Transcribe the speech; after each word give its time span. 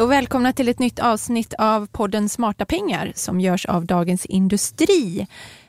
Hej 0.00 0.04
och 0.04 0.12
välkomna 0.12 0.52
till 0.52 0.68
ett 0.68 0.78
nytt 0.78 0.98
avsnitt 0.98 1.54
av 1.58 1.86
podden 1.86 2.28
Smarta 2.28 2.64
pengar 2.64 3.12
som 3.14 3.40
görs 3.40 3.66
av 3.66 3.86
Dagens 3.86 4.26
Industri. 4.26 5.26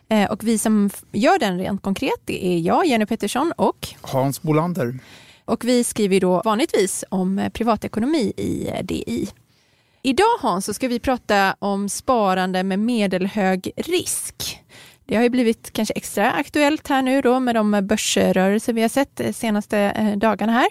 Eh, 0.09 0.31
och 0.31 0.43
vi 0.43 0.57
som 0.57 0.89
gör 1.11 1.39
den 1.39 1.57
rent 1.57 1.81
konkret 1.81 2.21
det 2.25 2.45
är 2.45 2.59
jag, 2.59 2.85
Jenny 2.85 3.05
Pettersson 3.05 3.53
och 3.57 3.87
Hans 4.01 4.41
Bolander. 4.41 4.99
Och 5.45 5.65
vi 5.65 5.83
skriver 5.83 6.19
då 6.19 6.41
vanligtvis 6.45 7.05
om 7.09 7.49
privatekonomi 7.53 8.33
i 8.37 8.71
DI. 8.83 9.29
Idag 10.01 10.37
Hans 10.41 10.65
så 10.65 10.73
ska 10.73 10.87
vi 10.87 10.99
prata 10.99 11.55
om 11.59 11.89
sparande 11.89 12.63
med 12.63 12.79
medelhög 12.79 13.71
risk. 13.77 14.59
Det 15.05 15.15
har 15.15 15.23
ju 15.23 15.29
blivit 15.29 15.73
kanske 15.73 15.93
extra 15.93 16.31
aktuellt 16.31 16.87
här 16.87 17.01
nu 17.01 17.21
då 17.21 17.39
med 17.39 17.55
de 17.55 17.87
börsrörelser 17.87 18.73
vi 18.73 18.81
har 18.81 18.89
sett 18.89 19.15
de 19.15 19.33
senaste 19.33 19.77
eh, 19.79 20.17
dagarna 20.17 20.53
här. 20.53 20.69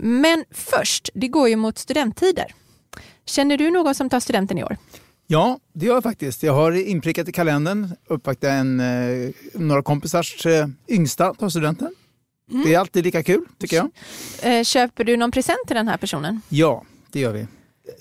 Men 0.00 0.44
först, 0.50 1.10
det 1.14 1.28
går 1.28 1.48
ju 1.48 1.56
mot 1.56 1.78
studenttider. 1.78 2.54
Känner 3.28 3.56
du 3.56 3.70
någon 3.70 3.94
som 3.94 4.10
tar 4.10 4.20
studenten 4.20 4.58
i 4.58 4.64
år? 4.64 4.76
Ja, 5.26 5.58
det 5.72 5.86
gör 5.86 5.94
jag 5.94 6.02
faktiskt. 6.02 6.42
Jag 6.42 6.54
har 6.54 6.72
inprickat 6.72 7.28
i 7.28 7.32
kalendern, 7.32 7.92
uppvaktat 8.06 8.50
en, 8.50 8.80
eh, 8.80 9.30
några 9.54 9.82
kompisars 9.82 10.46
eh, 10.46 10.66
yngsta 10.88 11.34
tar 11.34 11.48
studenten. 11.48 11.94
Mm. 12.50 12.62
Det 12.66 12.74
är 12.74 12.78
alltid 12.78 13.04
lika 13.04 13.22
kul 13.22 13.44
tycker 13.58 13.76
jag. 13.76 13.90
Eh, 14.42 14.64
köper 14.64 15.04
du 15.04 15.16
någon 15.16 15.30
present 15.30 15.58
till 15.66 15.76
den 15.76 15.88
här 15.88 15.96
personen? 15.96 16.40
Ja, 16.48 16.84
det 17.12 17.20
gör 17.20 17.32
vi. 17.32 17.46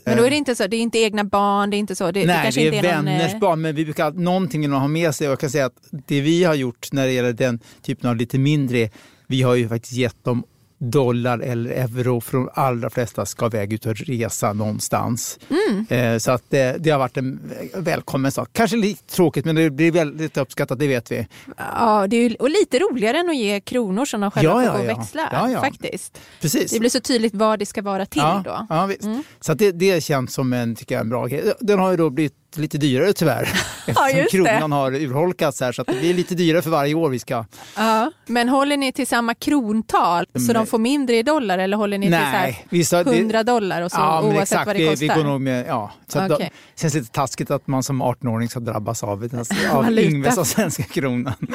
Men 0.04 0.18
då 0.18 0.24
är 0.24 0.30
det 0.30 0.36
inte 0.36 0.56
så, 0.56 0.68
det 0.68 0.78
är 0.78 0.82
inte 0.82 1.00
egna 1.00 1.24
barn, 1.24 1.70
det 1.70 1.78
är 1.78 1.80
inte 1.80 1.96
så? 1.96 2.12
Det, 2.12 2.26
Nej, 2.26 2.52
det, 2.56 2.70
det 2.70 2.78
är, 2.78 2.84
är 2.84 3.04
vänners 3.04 3.32
någon... 3.32 3.40
barn, 3.40 3.62
men 3.62 3.76
vi 3.76 3.86
brukar 3.86 4.12
någonting 4.12 4.66
att 4.66 4.80
ha 4.80 4.88
med 4.88 5.16
sig. 5.16 5.28
Jag 5.28 5.40
kan 5.40 5.50
säga 5.50 5.66
att 5.66 5.78
det 5.92 6.22
vi 6.22 6.44
har 6.44 6.56
gjort 6.56 6.92
när 6.92 7.06
det 7.06 7.12
gäller 7.14 7.34
den 7.34 7.60
typen 7.82 8.10
av 8.10 8.16
lite 8.16 8.38
mindre, 8.38 8.90
vi 9.28 9.42
har 9.42 9.56
ju 9.56 9.70
faktiskt 9.70 9.94
gett 9.94 10.24
dem 10.24 10.44
dollar 10.78 11.40
eller 11.40 11.70
euro 11.70 12.22
för 12.22 12.38
de 12.38 12.50
allra 12.54 12.90
flesta 12.90 13.26
ska 13.26 13.46
iväg 13.46 13.74
ut 13.74 13.86
och 13.86 13.96
resa 13.96 14.54
någonstans. 14.54 15.40
Mm. 15.50 15.86
Eh, 15.90 16.18
så 16.18 16.32
att 16.32 16.44
det, 16.50 16.78
det, 16.80 16.90
har 16.90 17.00
varit 17.00 17.18
en 17.18 17.40
välkommen 17.76 18.32
sak. 18.32 18.50
Kanske 18.52 18.78
lite 18.78 19.16
tråkigt 19.16 19.46
men 19.46 19.56
det 19.56 19.70
blir 19.70 19.92
väldigt 19.92 20.38
uppskattat, 20.38 20.80
det 20.80 20.88
vet 20.88 21.12
vi. 21.12 21.28
Ja, 21.58 22.08
det 22.08 22.18
är, 22.18 22.42
och 22.42 22.50
lite 22.50 22.80
roligare 22.80 23.18
än 23.18 23.30
att 23.30 23.38
ge 23.38 23.60
kronor 23.60 24.06
som 24.06 24.22
de 24.22 24.32
själva 24.32 24.64
ja, 24.64 24.72
får 24.72 24.82
ja, 24.82 24.92
ja. 24.92 24.98
växla. 24.98 25.30
Ja, 25.32 25.52
ja. 25.52 25.62
Faktiskt. 25.62 26.20
Precis. 26.42 26.72
Det 26.72 26.80
blir 26.80 26.90
så 26.90 27.00
tydligt 27.00 27.36
vad 27.36 27.60
det 27.60 27.66
ska 27.66 27.82
vara 27.82 28.06
till 28.06 28.22
ja, 28.22 28.42
då. 28.46 28.66
Ja. 28.70 28.90
Mm. 29.04 29.24
Så 29.40 29.54
det, 29.54 29.72
det 29.72 30.04
känns 30.04 30.34
som 30.34 30.54
en, 30.54 30.76
tycker 30.76 30.96
jag, 30.96 31.02
en 31.02 31.10
bra 31.10 31.26
grej. 31.26 31.54
Den 31.60 31.80
har 31.80 31.92
ju 31.92 31.98
då 31.98 32.10
blivit 32.10 32.47
lite 32.56 32.78
dyrare 32.78 33.14
tyvärr. 33.14 33.42
Eftersom 33.86 34.20
ja, 34.20 34.26
kronan 34.32 34.72
har 34.72 34.96
urholkats 34.96 35.62
här 35.62 35.72
så 35.72 35.82
att 35.82 35.88
det 35.88 36.00
blir 36.00 36.14
lite 36.14 36.36
dyrare 36.36 36.62
för 36.62 36.70
varje 36.70 36.94
år 36.94 37.10
vi 37.10 37.20
ska. 37.20 37.46
Ja, 37.76 38.12
men 38.26 38.50
håller 38.50 38.78
ni 38.78 38.92
till 38.92 39.08
samma 39.08 39.34
krontal 39.34 40.26
så 40.48 40.54
de 40.54 40.68
får 40.68 40.78
mindre 40.78 41.18
i 41.18 41.24
dollar 41.24 41.58
eller 41.58 41.78
håller 41.78 41.98
ni 41.98 42.10
Nej, 42.10 42.66
till 42.70 42.88
så 42.88 42.98
100 42.98 43.44
dollar 43.44 43.82
och 43.82 43.92
så, 43.92 43.98
ja, 43.98 44.22
oavsett 44.22 44.42
exakt, 44.42 44.68
vad 44.68 44.76
det 44.76 44.90
kostar? 44.90 45.08
Vi, 45.08 45.08
vi 45.08 45.16
går 45.16 45.24
nog 45.24 45.42
med, 45.42 45.66
ja. 45.68 45.92
Så 46.08 46.26
okay. 46.26 46.38
det 46.38 46.50
känns 46.82 46.94
lite 46.94 47.12
taskigt 47.12 47.52
att 47.52 47.68
man 47.68 47.84
som 47.84 48.04
18-åring 48.04 48.50
ska 48.50 48.60
drabbas 48.60 49.04
av, 49.04 49.30
av 49.72 50.00
Ingves 50.00 50.38
av 50.38 50.44
svenska 50.44 50.84
kronan. 50.84 51.34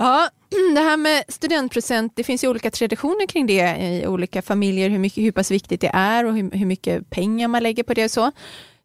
Ja, 0.00 0.28
det 0.74 0.80
här 0.80 0.96
med 0.96 1.24
studentpresent, 1.28 2.12
det 2.16 2.24
finns 2.24 2.44
ju 2.44 2.48
olika 2.48 2.70
traditioner 2.70 3.26
kring 3.26 3.46
det 3.46 3.76
i 3.76 4.06
olika 4.06 4.42
familjer, 4.42 4.90
hur, 4.90 4.98
mycket, 4.98 5.24
hur 5.24 5.32
pass 5.32 5.50
viktigt 5.50 5.80
det 5.80 5.90
är 5.94 6.24
och 6.24 6.34
hur, 6.34 6.50
hur 6.50 6.66
mycket 6.66 7.10
pengar 7.10 7.48
man 7.48 7.62
lägger 7.62 7.82
på 7.82 7.94
det 7.94 8.04
och 8.04 8.10
så. 8.10 8.32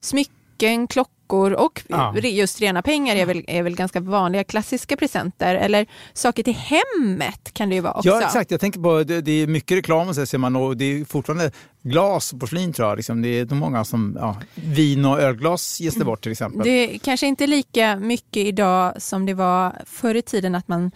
Smycken, 0.01 0.88
klockor 0.88 1.53
och 1.53 1.83
ja. 1.88 2.17
just 2.17 2.61
rena 2.61 2.81
pengar 2.81 3.15
är 3.15 3.25
väl, 3.25 3.45
är 3.47 3.63
väl 3.63 3.75
ganska 3.75 3.99
vanliga 3.99 4.43
klassiska 4.43 4.97
presenter. 4.97 5.55
Eller 5.55 5.85
saker 6.13 6.43
till 6.43 6.55
hemmet 6.55 7.53
kan 7.53 7.69
det 7.69 7.75
ju 7.75 7.81
vara 7.81 7.93
också. 7.93 8.09
Ja 8.09 8.21
exakt, 8.21 8.51
jag 8.51 8.59
tänker 8.59 8.79
på 8.79 9.03
det, 9.03 9.21
det 9.21 9.31
är 9.31 9.47
mycket 9.47 9.77
reklam 9.77 10.07
och 10.07 10.16
så 10.16 10.25
ser 10.25 10.38
man 10.38 10.55
och 10.55 10.77
det 10.77 10.85
är 10.85 11.05
fortfarande 11.05 11.51
glas 11.81 12.33
och 12.33 12.39
porslin 12.39 12.73
tror 12.73 12.88
jag. 12.88 12.95
Liksom, 12.95 13.22
det 13.22 13.39
är 13.39 13.45
många 13.45 13.85
som, 13.85 14.17
ja, 14.19 14.38
vin 14.56 15.06
och 15.06 15.22
ölglas 15.22 15.79
ges 15.79 15.95
det 15.95 16.06
bort 16.06 16.22
till 16.22 16.31
exempel. 16.31 16.62
Det 16.63 16.95
är 16.95 16.97
kanske 16.97 17.27
inte 17.27 17.47
lika 17.47 17.95
mycket 17.95 18.47
idag 18.47 19.01
som 19.01 19.25
det 19.25 19.33
var 19.33 19.73
förr 19.85 20.16
i 20.16 20.22
tiden 20.22 20.56
att 20.56 20.67
man 20.67 20.91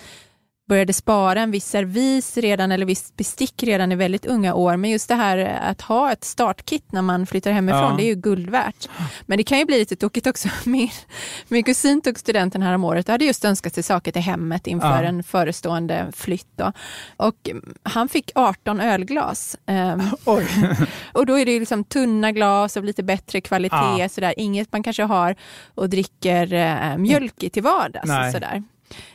började 0.69 0.93
spara 0.93 1.41
en 1.41 1.51
viss 1.51 1.67
servis 1.67 2.37
redan 2.37 2.71
eller 2.71 2.85
viss 2.85 3.13
bestick 3.15 3.63
redan 3.63 3.91
i 3.91 3.95
väldigt 3.95 4.25
unga 4.25 4.53
år. 4.53 4.77
Men 4.77 4.89
just 4.89 5.07
det 5.07 5.15
här 5.15 5.59
att 5.61 5.81
ha 5.81 6.11
ett 6.11 6.23
startkit 6.23 6.91
när 6.91 7.01
man 7.01 7.25
flyttar 7.25 7.51
hemifrån, 7.51 7.91
ja. 7.91 7.95
det 7.97 8.03
är 8.03 8.07
ju 8.07 8.15
guld 8.15 8.49
värt. 8.49 8.89
Men 9.25 9.37
det 9.37 9.43
kan 9.43 9.59
ju 9.59 9.65
bli 9.65 9.79
lite 9.79 9.95
tokigt 9.95 10.27
också. 10.27 10.49
Min, 10.65 10.89
min 11.47 11.63
kusin 11.63 12.01
tog 12.01 12.19
studenten 12.19 12.61
här 12.61 12.73
om 12.73 12.83
året 12.83 13.09
och 13.09 13.11
hade 13.11 13.25
just 13.25 13.45
önskat 13.45 13.73
sig 13.73 13.83
saker 13.83 14.11
till 14.11 14.21
hemmet 14.21 14.67
inför 14.67 15.03
ja. 15.03 15.09
en 15.09 15.23
förestående 15.23 16.11
flytt. 16.15 16.47
Då. 16.55 16.71
Och 17.17 17.49
han 17.83 18.09
fick 18.09 18.31
18 18.35 18.79
ölglas. 18.81 19.57
Um, 19.69 20.01
och 21.13 21.25
då 21.25 21.39
är 21.39 21.45
det 21.45 21.59
liksom 21.59 21.83
tunna 21.83 22.31
glas 22.31 22.77
av 22.77 22.83
lite 22.83 23.03
bättre 23.03 23.41
kvalitet. 23.41 23.97
Ja. 23.99 24.09
Sådär. 24.09 24.33
Inget 24.37 24.71
man 24.71 24.83
kanske 24.83 25.03
har 25.03 25.35
och 25.75 25.89
dricker 25.89 26.53
uh, 26.53 26.97
mjölk 26.97 27.43
i 27.43 27.49
till 27.49 27.63
vardags. 27.63 28.33
Sådär. 28.33 28.63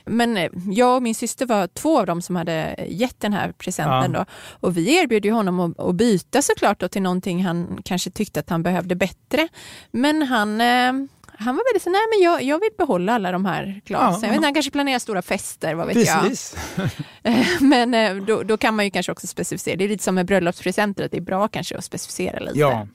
Men 0.05 0.37
eh, 0.37 0.51
jag 0.69 0.95
och 0.95 1.03
min 1.03 1.15
syster 1.15 1.45
var 1.45 1.67
två 1.67 1.99
av 1.99 2.05
dem 2.05 2.21
som 2.21 2.35
hade 2.35 2.75
gett 2.87 3.19
den 3.19 3.33
här 3.33 3.51
presenten. 3.51 4.13
Ja. 4.13 4.19
Då. 4.19 4.25
Och 4.67 4.77
vi 4.77 4.97
erbjöd 4.97 5.25
ju 5.25 5.31
honom 5.31 5.75
att, 5.77 5.95
byta 5.95 6.41
såklart 6.41 6.79
då 6.79 6.87
till 6.87 7.01
någonting 7.01 7.45
han 7.45 7.81
kanske 7.85 8.09
tyckte 8.11 8.39
att 8.39 8.49
han 8.49 8.63
behövde 8.63 8.95
bättre. 8.95 9.47
Men 9.91 10.21
han, 10.21 10.61
eh, 10.61 10.93
han 11.37 11.55
var 11.55 11.69
väldigt 11.69 11.83
så, 11.83 11.89
nej 11.89 12.01
men 12.13 12.23
jag, 12.23 12.43
jag 12.43 12.59
vill 12.59 12.69
behålla 12.77 13.13
alla 13.13 13.31
de 13.31 13.45
här 13.45 13.81
glasen. 13.85 14.19
Ja, 14.21 14.27
jag 14.27 14.33
vet, 14.33 14.43
han 14.43 14.53
kanske 14.53 14.71
planerar 14.71 14.99
stora 14.99 15.21
fester, 15.21 15.75
vad 15.75 15.87
vet 15.87 15.95
Precis. 15.95 16.55
jag. 16.75 16.89
Eh, 17.23 17.45
men 17.59 18.25
då, 18.25 18.43
då, 18.43 18.57
kan 18.57 18.75
man 18.75 18.85
ju 18.85 18.91
kanske 18.91 19.11
också 19.11 19.27
specificera. 19.27 19.75
Det 19.75 19.83
är 19.83 19.89
lite 19.89 20.03
som 20.03 20.15
med 20.15 20.25
bröllopspresenter, 20.25 21.05
att 21.05 21.11
det 21.11 21.17
är 21.17 21.21
bra 21.21 21.47
kanske 21.47 21.77
att 21.77 21.85
specificera 21.85 22.39
lite. 22.39 22.59
Ja. 22.59 22.87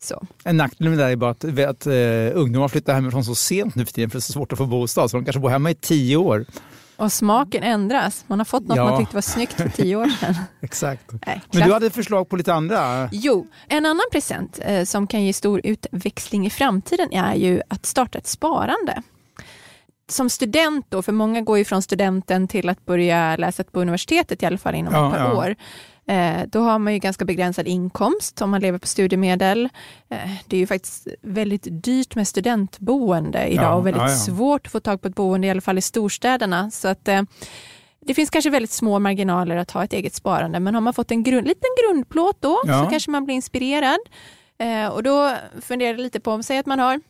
Så. 0.00 0.26
En 0.44 0.56
nackdel 0.56 0.88
med 0.88 0.98
det 0.98 1.04
är 1.04 1.16
bara 1.16 1.30
att, 1.30 1.44
att 1.44 1.86
uh, 1.86 2.30
ungdomar 2.34 2.68
flyttar 2.68 2.94
hemifrån 2.94 3.24
så 3.24 3.34
sent 3.34 3.74
nu 3.74 3.84
för 3.86 3.92
tiden 3.92 4.10
för 4.10 4.18
det 4.18 4.20
är 4.20 4.22
så 4.22 4.32
svårt 4.32 4.52
att 4.52 4.58
få 4.58 4.66
bostad. 4.66 5.10
Så 5.10 5.16
de 5.16 5.24
kanske 5.24 5.40
bor 5.40 5.48
hemma 5.48 5.70
i 5.70 5.74
tio 5.74 6.16
år. 6.16 6.46
Och 6.98 7.12
smaken 7.12 7.62
ändras. 7.62 8.24
Man 8.26 8.40
har 8.40 8.44
fått 8.44 8.66
något 8.66 8.76
ja. 8.76 8.84
man 8.84 8.98
tyckte 8.98 9.14
var 9.14 9.22
snyggt 9.22 9.52
för 9.52 9.68
tio 9.68 9.96
år 9.96 10.08
sedan. 10.08 10.34
Exakt. 10.60 11.12
Nej, 11.26 11.42
Men 11.52 11.68
du 11.68 11.72
hade 11.72 11.90
förslag 11.90 12.28
på 12.28 12.36
lite 12.36 12.54
andra? 12.54 13.08
Jo, 13.12 13.46
en 13.68 13.86
annan 13.86 14.04
present 14.12 14.58
eh, 14.62 14.84
som 14.84 15.06
kan 15.06 15.24
ge 15.24 15.32
stor 15.32 15.60
utväxling 15.64 16.46
i 16.46 16.50
framtiden 16.50 17.12
är 17.12 17.34
ju 17.34 17.62
att 17.68 17.86
starta 17.86 18.18
ett 18.18 18.26
sparande. 18.26 19.02
Som 20.10 20.30
student 20.30 20.86
då, 20.88 21.02
för 21.02 21.12
många 21.12 21.40
går 21.40 21.58
ju 21.58 21.64
från 21.64 21.82
studenten 21.82 22.48
till 22.48 22.68
att 22.68 22.86
börja 22.86 23.36
läsa 23.36 23.64
på 23.64 23.80
universitetet 23.80 24.42
i 24.42 24.46
alla 24.46 24.58
fall 24.58 24.74
inom 24.74 24.94
ja, 24.94 25.06
ett 25.06 25.18
par 25.18 25.24
ja. 25.24 25.36
år. 25.36 25.56
Eh, 26.08 26.42
då 26.46 26.60
har 26.60 26.78
man 26.78 26.92
ju 26.92 26.98
ganska 26.98 27.24
begränsad 27.24 27.66
inkomst 27.66 28.42
om 28.42 28.50
man 28.50 28.60
lever 28.60 28.78
på 28.78 28.86
studiemedel. 28.86 29.68
Eh, 30.08 30.18
det 30.46 30.56
är 30.56 30.60
ju 30.60 30.66
faktiskt 30.66 31.08
väldigt 31.22 31.66
dyrt 31.70 32.14
med 32.14 32.28
studentboende 32.28 33.46
idag 33.46 33.64
ja, 33.64 33.74
och 33.74 33.86
väldigt 33.86 34.02
ja, 34.02 34.10
ja. 34.10 34.16
svårt 34.16 34.66
att 34.66 34.72
få 34.72 34.80
tag 34.80 35.02
på 35.02 35.08
ett 35.08 35.14
boende, 35.14 35.46
i 35.46 35.50
alla 35.50 35.60
fall 35.60 35.78
i 35.78 35.82
storstäderna. 35.82 36.70
Så 36.70 36.88
att, 36.88 37.08
eh, 37.08 37.22
det 38.00 38.14
finns 38.14 38.30
kanske 38.30 38.50
väldigt 38.50 38.70
små 38.70 38.98
marginaler 38.98 39.56
att 39.56 39.70
ha 39.70 39.84
ett 39.84 39.92
eget 39.92 40.14
sparande, 40.14 40.60
men 40.60 40.74
har 40.74 40.80
man 40.80 40.94
fått 40.94 41.10
en 41.10 41.22
grund, 41.22 41.46
liten 41.46 41.70
grundplåt 41.82 42.36
då 42.40 42.60
så 42.64 42.90
kanske 42.90 43.10
man 43.10 43.24
blir 43.24 43.34
inspirerad. 43.34 43.98
och 44.92 45.02
då 45.02 45.32
funderar 45.60 45.90
jag 45.90 46.00
lite 46.00 46.20
på, 46.20 46.32
om 46.32 46.42
säg 46.42 46.58
att 46.58 46.66
man 46.66 46.78
har 46.78 47.00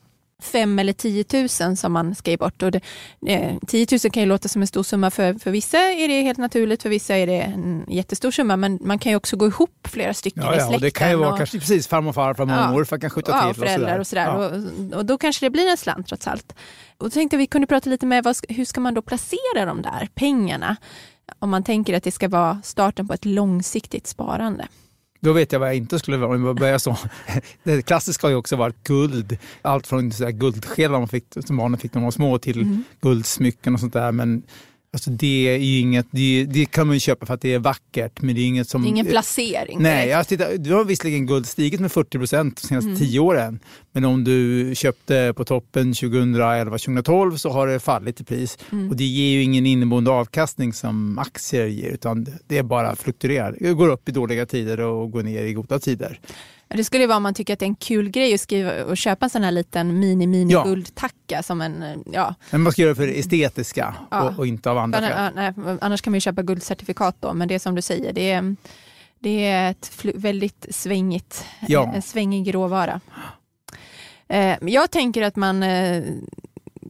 5 0.43 0.79
eller 0.79 0.93
10 0.93 1.25
000 1.61 1.77
som 1.77 1.93
man 1.93 2.15
ska 2.15 2.31
ge 2.31 2.37
bort. 2.37 2.63
Och 2.63 2.71
det, 2.71 2.81
eh, 3.27 3.57
10 3.67 3.87
000 4.05 4.13
kan 4.13 4.23
ju 4.23 4.29
låta 4.29 4.49
som 4.49 4.63
en 4.63 4.69
stor 4.69 4.83
summa 4.83 5.11
för, 5.11 5.35
för 5.35 5.51
vissa 5.51 5.79
är 5.79 6.09
det 6.09 6.23
helt 6.23 6.39
naturligt, 6.39 6.83
för 6.83 6.89
vissa 6.89 7.17
är 7.17 7.27
det 7.27 7.41
en 7.41 7.85
jättestor 7.89 8.31
summa. 8.31 8.57
Men 8.57 8.79
man 8.83 8.99
kan 8.99 9.13
ju 9.13 9.17
också 9.17 9.37
gå 9.37 9.47
ihop 9.47 9.89
flera 9.89 10.15
stycken 10.15 10.43
ja, 10.43 10.53
i 10.53 10.57
släkten. 10.57 10.73
Ja, 10.73 10.79
det 10.79 10.91
kan 10.91 11.11
ju 11.11 11.17
vara 11.17 11.33
och, 11.33 11.37
kanske 11.39 11.59
precis 11.59 11.89
farmor, 11.89 12.13
farfar, 12.13 12.45
mormor, 12.45 12.87
ja, 12.91 12.99
kan 12.99 13.11
skjuta 13.11 13.33
ja, 13.33 13.53
till. 13.53 13.63
föräldrar 13.63 13.99
och 13.99 14.07
sådär. 14.07 14.35
Och, 14.37 14.51
sådär. 14.51 14.63
Ja. 14.81 14.95
Och, 14.95 14.99
och, 14.99 15.07
då 15.07 15.19
kanske 15.19 15.47
det 15.47 15.51
blir 15.51 15.71
en 15.71 15.77
slant 15.77 16.07
trots 16.07 16.27
allt. 16.27 16.55
Och 16.99 17.05
då 17.05 17.11
tänkte 17.11 17.37
vi 17.37 17.47
kunde 17.47 17.67
prata 17.67 17.91
lite 17.91 18.07
med 18.07 18.25
vad, 18.25 18.37
hur 18.49 18.65
ska 18.65 18.81
man 18.81 18.95
då 18.95 19.03
placera 19.03 19.65
de 19.67 19.83
där 19.83 20.09
pengarna? 20.15 20.77
Om 21.39 21.51
man 21.51 21.65
tänker 21.65 21.95
att 21.95 22.03
det 22.03 22.11
ska 22.11 22.29
vara 22.29 22.61
starten 22.65 23.09
på 23.09 23.15
ett 23.15 23.25
långsiktigt 23.25 24.07
sparande. 24.07 24.69
Då 25.21 25.33
vet 25.33 25.53
jag 25.53 25.61
vad 25.61 25.69
jag 25.69 25.77
inte 25.77 25.99
skulle 25.99 26.17
vara. 26.17 26.79
så. 26.79 26.97
Det 27.63 27.83
klassiska 27.83 28.27
har 28.27 28.31
ju 28.31 28.37
också 28.37 28.57
varit 28.57 28.85
guld. 28.85 29.39
Allt 29.63 29.87
från 29.87 30.11
guldskedar 30.11 30.99
man 30.99 31.09
fick, 31.09 31.25
som 31.47 31.57
barnen 31.57 31.81
fick 31.81 31.95
när 31.95 32.01
de 32.01 32.05
var 32.05 32.11
små 32.11 32.39
till 32.39 32.61
mm. 32.61 32.85
guldsmycken 33.01 33.75
och 33.75 33.81
sånt 33.81 33.93
där. 33.93 34.13
Men 34.13 34.43
Alltså 34.93 35.11
det 35.11 35.49
är 35.49 35.59
ju 35.59 35.79
inget, 35.79 36.07
det, 36.11 36.45
det, 36.45 36.67
kan 36.67 36.87
man 36.87 36.97
ju 36.97 37.01
köpa 37.01 37.27
för 37.27 37.35
att 37.35 37.41
det 37.41 37.55
är 37.55 37.59
vackert 37.59 38.23
men 38.23 38.35
det 38.35 38.41
är 38.41 38.47
inget 38.47 38.69
som... 38.69 38.83
Det 38.83 38.89
är 38.89 38.91
ingen 38.91 39.07
placering. 39.07 39.83
Nej, 39.83 40.09
jag 40.09 40.29
tittar, 40.29 40.57
du 40.57 40.75
har 40.75 40.85
visserligen 40.85 41.27
guld 41.27 41.47
stigit 41.47 41.81
med 41.81 41.93
40 41.93 42.19
procent 42.19 42.63
de 42.63 42.67
senaste 42.67 42.89
mm. 42.89 42.99
tio 42.99 43.21
åren. 43.21 43.61
Men 43.93 44.05
om 44.05 44.25
du 44.25 44.73
köpte 44.75 45.33
på 45.37 45.45
toppen 45.45 45.93
2011-2012 45.93 47.37
så 47.37 47.51
har 47.51 47.67
det 47.67 47.81
fallit 47.81 48.21
i 48.21 48.25
pris. 48.25 48.59
Mm. 48.73 48.91
Och 48.91 48.97
det 48.97 49.05
ger 49.05 49.31
ju 49.33 49.43
ingen 49.43 49.67
inneboende 49.67 50.11
avkastning 50.11 50.73
som 50.73 51.19
aktier 51.19 51.67
ger 51.67 51.91
utan 51.91 52.27
det 52.47 52.59
är 52.59 52.63
bara 52.63 52.97
fluktuerar. 52.97 53.57
Det 53.61 53.73
går 53.73 53.89
upp 53.89 54.09
i 54.09 54.13
dåliga 54.13 54.47
tider 54.47 54.81
och 54.81 55.11
går 55.11 55.23
ner 55.23 55.43
i 55.43 55.53
goda 55.53 55.79
tider. 55.79 56.21
Det 56.69 56.85
skulle 56.85 57.07
vara 57.07 57.17
om 57.17 57.23
man 57.23 57.35
tycker 57.35 57.53
att 57.53 57.59
det 57.59 57.65
är 57.65 57.69
en 57.69 57.75
kul 57.75 58.11
grej 58.11 58.35
att 58.35 58.41
skriva 58.41 58.85
och 58.85 58.97
köpa 58.97 59.27
en 59.27 59.31
sån 59.31 59.43
här 59.43 59.51
liten 59.51 60.05
mini-mini 60.05 60.53
ja. 60.53 60.65
guldtacka 60.65 61.43
som 61.43 61.61
en, 61.61 62.05
ja. 62.13 62.35
Men 62.51 62.61
man 62.61 62.73
ska 62.73 62.83
göra 62.83 62.95
det 62.95 62.97
för 62.97 63.09
estetiska 63.09 63.95
ja. 64.11 64.23
och, 64.23 64.39
och, 64.39 64.47
inte 64.47 64.71
av 64.71 64.79
andra 64.79 65.01
skäl. 65.01 65.33
Nej, 65.35 65.53
annars 65.81 66.03
kan 66.03 66.11
man 66.11 66.17
ju 66.17 66.21
köpa 66.21 66.43
guldcertifikat 66.43 67.17
då, 67.21 67.35
men 67.35 67.49
det 67.49 67.55
är 67.55 67.59
som 67.59 67.75
du 67.75 67.83
säger, 67.83 68.13
det 68.13 68.31
är 68.31 68.57
Det 69.19 69.47
är 69.47 69.71
ett 69.71 69.91
väldigt 70.15 70.67
svängigt, 70.71 71.45
ja. 71.69 71.93
en 71.95 72.03
svängig 72.03 72.55
råvara. 72.55 73.01
Eh, 74.29 74.57
jag 74.61 74.91
tänker 74.91 75.23
att 75.23 75.37
man 75.37 75.63
eh, 75.63 76.03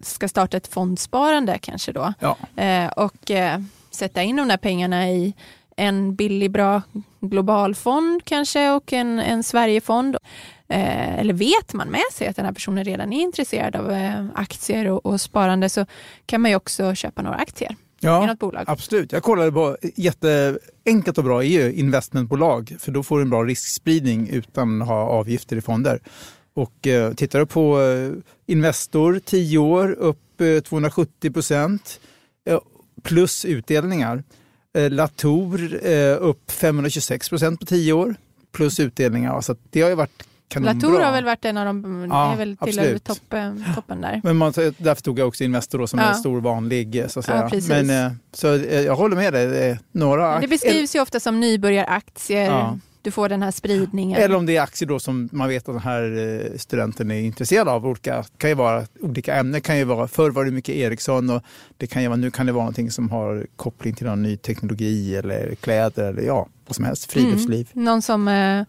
ska 0.03 0.29
starta 0.29 0.57
ett 0.57 0.69
fondsparande 0.69 1.59
kanske 1.59 1.93
då. 1.93 2.13
Ja. 2.21 2.63
Eh, 2.63 2.89
och 2.89 3.31
sätta 3.91 4.23
in 4.23 4.37
de 4.37 4.49
där 4.49 4.57
pengarna 4.57 5.11
i 5.11 5.35
en 5.79 6.15
billig, 6.15 6.51
bra 6.51 6.83
globalfond 7.21 8.25
kanske 8.25 8.71
och 8.71 8.93
en, 8.93 9.19
en 9.19 9.43
Sverigefond. 9.43 10.17
Eh, 10.69 11.19
eller 11.19 11.35
vet 11.35 11.73
man 11.73 11.89
med 11.89 12.13
sig 12.13 12.27
att 12.27 12.37
den 12.37 12.45
här 12.45 12.53
personen 12.53 12.85
redan 12.85 13.13
är 13.13 13.23
intresserad 13.23 13.77
av 13.77 13.91
eh, 13.91 14.27
aktier 14.35 14.91
och, 14.91 15.07
och, 15.07 15.21
sparande 15.21 15.69
så 15.69 15.87
kan 16.27 16.41
man 16.41 16.51
ju 16.51 16.57
också 16.57 16.95
köpa 16.95 17.23
några 17.23 17.37
aktier 17.37 17.77
ja, 18.01 18.25
i 18.25 18.27
något 18.27 18.39
bolag. 18.39 18.65
Absolut. 18.67 19.13
Jag 19.13 19.23
kollade 19.23 19.53
på 19.53 19.77
jätteenkelt 19.97 21.19
och 21.19 21.25
bra 21.25 21.45
är 21.45 21.71
investmentbolag 21.71 22.77
för 22.79 22.93
då 22.93 23.03
får 23.03 23.17
du 23.17 23.23
en 23.23 23.31
bra 23.31 23.45
riskspridning 23.45 24.29
utan 24.29 24.83
att 24.83 24.89
ha 24.89 25.03
avgifter 25.03 25.57
i 25.57 25.61
fonder. 25.61 26.01
Och 26.55 26.87
eh, 26.87 27.15
tittar 27.15 27.39
du 27.39 27.47
på 27.47 27.81
eh, 27.83 28.13
Investor 28.47 29.21
10 29.25 29.59
år 29.59 29.91
upp 29.91 30.41
eh, 30.41 30.61
270 30.61 31.33
procent 31.33 32.01
eh, 32.49 32.61
plus 33.03 33.45
utdelningar. 33.45 34.25
Eh, 34.77 34.91
Latour 34.91 35.87
eh, 35.87 36.17
upp 36.21 36.51
526 36.51 37.29
procent 37.29 37.61
på 37.61 37.67
10 37.67 37.93
år 37.93 38.15
plus 38.53 38.81
utdelningar. 38.81 39.41
Så 39.41 39.57
det 39.71 39.83
har 39.83 39.89
ju 39.89 39.95
varit 39.95 40.27
kanonbra. 40.49 40.73
Latour 40.73 41.05
har 41.05 41.13
väl 41.13 41.25
varit 41.25 41.45
en 41.45 41.57
av 41.57 41.67
de, 41.67 42.09
ja, 42.11 42.33
är 42.33 42.37
väl 42.37 42.57
till 42.57 43.01
toppen, 43.01 43.65
toppen 43.75 44.01
där. 44.01 44.21
Men 44.25 44.37
man, 44.37 44.53
därför 44.79 45.03
tog 45.03 45.19
jag 45.19 45.29
också 45.29 45.45
Investor 45.45 45.79
då, 45.79 45.87
som 45.87 45.99
ja. 45.99 46.09
en 46.09 46.15
stor 46.15 46.41
vanlig. 46.41 47.05
Så 47.09 47.19
att 47.19 47.27
säga. 47.27 47.51
Ja, 47.53 47.61
Men, 47.69 48.19
så 48.33 48.47
jag 48.87 48.97
håller 48.97 49.17
med 49.17 49.33
dig. 49.33 49.79
Några 49.93 50.41
det 50.41 50.49
beskrivs 50.49 50.97
ju 50.97 51.01
ofta 51.01 51.21
som 51.21 51.41
nybörjaraktier. 51.41 52.45
Ja 52.45 52.79
du 53.03 53.11
får 53.11 53.29
den 53.29 53.43
här 53.43 53.51
spridningen. 53.51 54.21
Eller 54.21 54.37
om 54.37 54.47
det 54.47 54.57
är 54.57 54.63
aktier 54.63 54.89
då 54.89 54.99
som 54.99 55.29
man 55.33 55.49
vet 55.49 55.69
att 55.69 55.75
den 55.75 55.83
här 55.83 56.19
eh, 56.19 56.59
studenten 56.59 57.11
är 57.11 57.21
intresserad 57.21 57.69
av. 57.69 57.87
Olika, 57.87 58.25
kan 58.37 58.51
ju 58.51 58.55
vara, 58.55 58.87
olika 59.01 59.35
ämnen 59.35 59.61
kan 59.61 59.79
ju 59.79 59.85
vara, 59.85 60.09
förr 60.09 60.31
var 60.31 60.45
det 60.45 60.51
mycket 60.51 60.75
Ericsson 60.75 61.31
och 61.31 61.43
det 61.77 61.87
kan 61.87 62.03
ju 62.03 62.09
vara, 62.09 62.17
nu 62.17 62.31
kan 62.31 62.47
det 62.47 62.53
vara 62.53 62.65
någonting 62.65 62.91
som 62.91 63.11
har 63.11 63.47
koppling 63.57 63.95
till 63.95 64.07
någon 64.07 64.23
ny 64.23 64.37
teknologi 64.37 65.17
eller 65.17 65.55
kläder 65.55 66.09
eller 66.09 66.23
ja, 66.23 66.49
vad 66.67 66.77
som 66.77 66.85
helst, 66.85 67.13
friluftsliv. 67.13 67.69
Mm. 67.73 67.85
Någon 67.85 68.03
som 68.03 68.29
eh, 68.29 68.65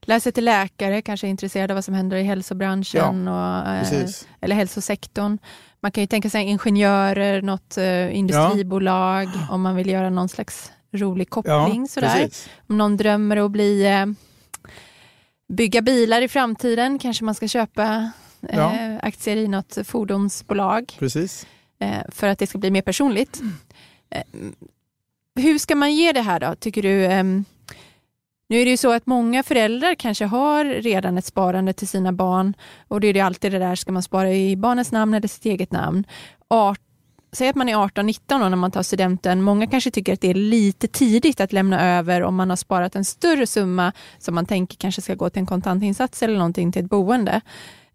läser 0.00 0.30
till 0.30 0.44
läkare, 0.44 1.02
kanske 1.02 1.26
är 1.26 1.28
intresserad 1.28 1.70
av 1.70 1.74
vad 1.74 1.84
som 1.84 1.94
händer 1.94 2.16
i 2.16 2.22
hälsobranschen 2.22 3.26
ja, 3.26 3.60
och, 3.60 3.68
eh, 3.68 4.08
eller 4.40 4.56
hälsosektorn. 4.56 5.38
Man 5.80 5.92
kan 5.92 6.02
ju 6.02 6.06
tänka 6.06 6.30
sig 6.30 6.44
ingenjörer, 6.44 7.42
något 7.42 7.78
eh, 7.78 8.16
industribolag 8.16 9.28
ja. 9.34 9.54
om 9.54 9.62
man 9.62 9.76
vill 9.76 9.88
göra 9.88 10.10
någon 10.10 10.28
slags 10.28 10.72
rolig 10.92 11.30
koppling. 11.30 11.82
Ja, 11.82 11.88
sådär. 11.88 12.28
Om 12.66 12.78
någon 12.78 12.96
drömmer 12.96 13.36
att 13.36 13.50
bli 13.50 13.86
eh, 13.86 14.06
bygga 15.48 15.82
bilar 15.82 16.22
i 16.22 16.28
framtiden 16.28 16.98
kanske 16.98 17.24
man 17.24 17.34
ska 17.34 17.48
köpa 17.48 18.10
eh, 18.48 18.58
ja. 18.58 18.98
aktier 19.02 19.36
i 19.36 19.48
något 19.48 19.78
fordonsbolag. 19.84 20.96
Precis. 20.98 21.46
Eh, 21.78 22.02
för 22.08 22.26
att 22.26 22.38
det 22.38 22.46
ska 22.46 22.58
bli 22.58 22.70
mer 22.70 22.82
personligt. 22.82 23.40
Eh, 24.10 24.22
hur 25.34 25.58
ska 25.58 25.74
man 25.74 25.94
ge 25.94 26.12
det 26.12 26.20
här 26.20 26.40
då, 26.40 26.54
tycker 26.54 26.82
du? 26.82 27.06
Ehm, 27.06 27.44
nu 28.48 28.60
är 28.60 28.64
det 28.64 28.70
ju 28.70 28.76
så 28.76 28.92
att 28.92 29.06
många 29.06 29.42
föräldrar 29.42 29.94
kanske 29.94 30.24
har 30.24 30.64
redan 30.64 31.18
ett 31.18 31.24
sparande 31.24 31.72
till 31.72 31.88
sina 31.88 32.12
barn 32.12 32.54
och 32.88 33.00
det 33.00 33.08
är 33.08 33.14
det 33.14 33.20
alltid 33.20 33.52
det 33.52 33.58
där, 33.58 33.74
ska 33.74 33.92
man 33.92 34.02
spara 34.02 34.32
i 34.32 34.56
barnets 34.56 34.92
namn 34.92 35.14
eller 35.14 35.28
sitt 35.28 35.46
eget 35.46 35.72
namn? 35.72 36.04
Säg 37.32 37.48
att 37.48 37.56
man 37.56 37.68
är 37.68 37.76
18-19 37.76 38.48
när 38.48 38.56
man 38.56 38.70
tar 38.70 38.82
studenten. 38.82 39.42
Många 39.42 39.66
kanske 39.66 39.90
tycker 39.90 40.12
att 40.12 40.20
det 40.20 40.30
är 40.30 40.34
lite 40.34 40.88
tidigt 40.88 41.40
att 41.40 41.52
lämna 41.52 41.98
över 41.98 42.22
om 42.22 42.34
man 42.34 42.50
har 42.50 42.56
sparat 42.56 42.96
en 42.96 43.04
större 43.04 43.46
summa 43.46 43.92
som 44.18 44.34
man 44.34 44.46
tänker 44.46 44.76
kanske 44.76 45.02
ska 45.02 45.14
gå 45.14 45.30
till 45.30 45.40
en 45.40 45.46
kontantinsats 45.46 46.22
eller 46.22 46.34
någonting 46.34 46.72
till 46.72 46.84
ett 46.84 46.90
boende. 46.90 47.40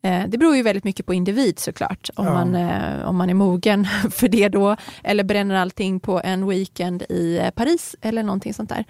Eh, 0.06 0.28
det 0.28 0.38
beror 0.38 0.56
ju 0.56 0.64
väldigt 0.64 0.84
mycket 0.84 1.06
på 1.06 1.14
individ 1.14 1.60
såklart, 1.60 2.10
om, 2.16 2.26
ja. 2.26 2.34
man, 2.34 2.56
eh, 2.56 3.08
om 3.08 3.16
man 3.16 3.30
är 3.30 3.34
mogen 3.34 3.88
för 4.12 4.28
det 4.28 4.50
då, 4.50 4.76
eller 5.04 5.24
bränner 5.24 5.56
allting 5.56 6.00
på 6.00 6.22
en 6.24 6.50
weekend 6.50 7.04
i 7.10 7.38
eh, 7.38 7.50
Paris 7.50 7.96
eller 8.02 8.24
någonting 8.24 8.54
sånt 8.54 8.70
där. 8.70 8.86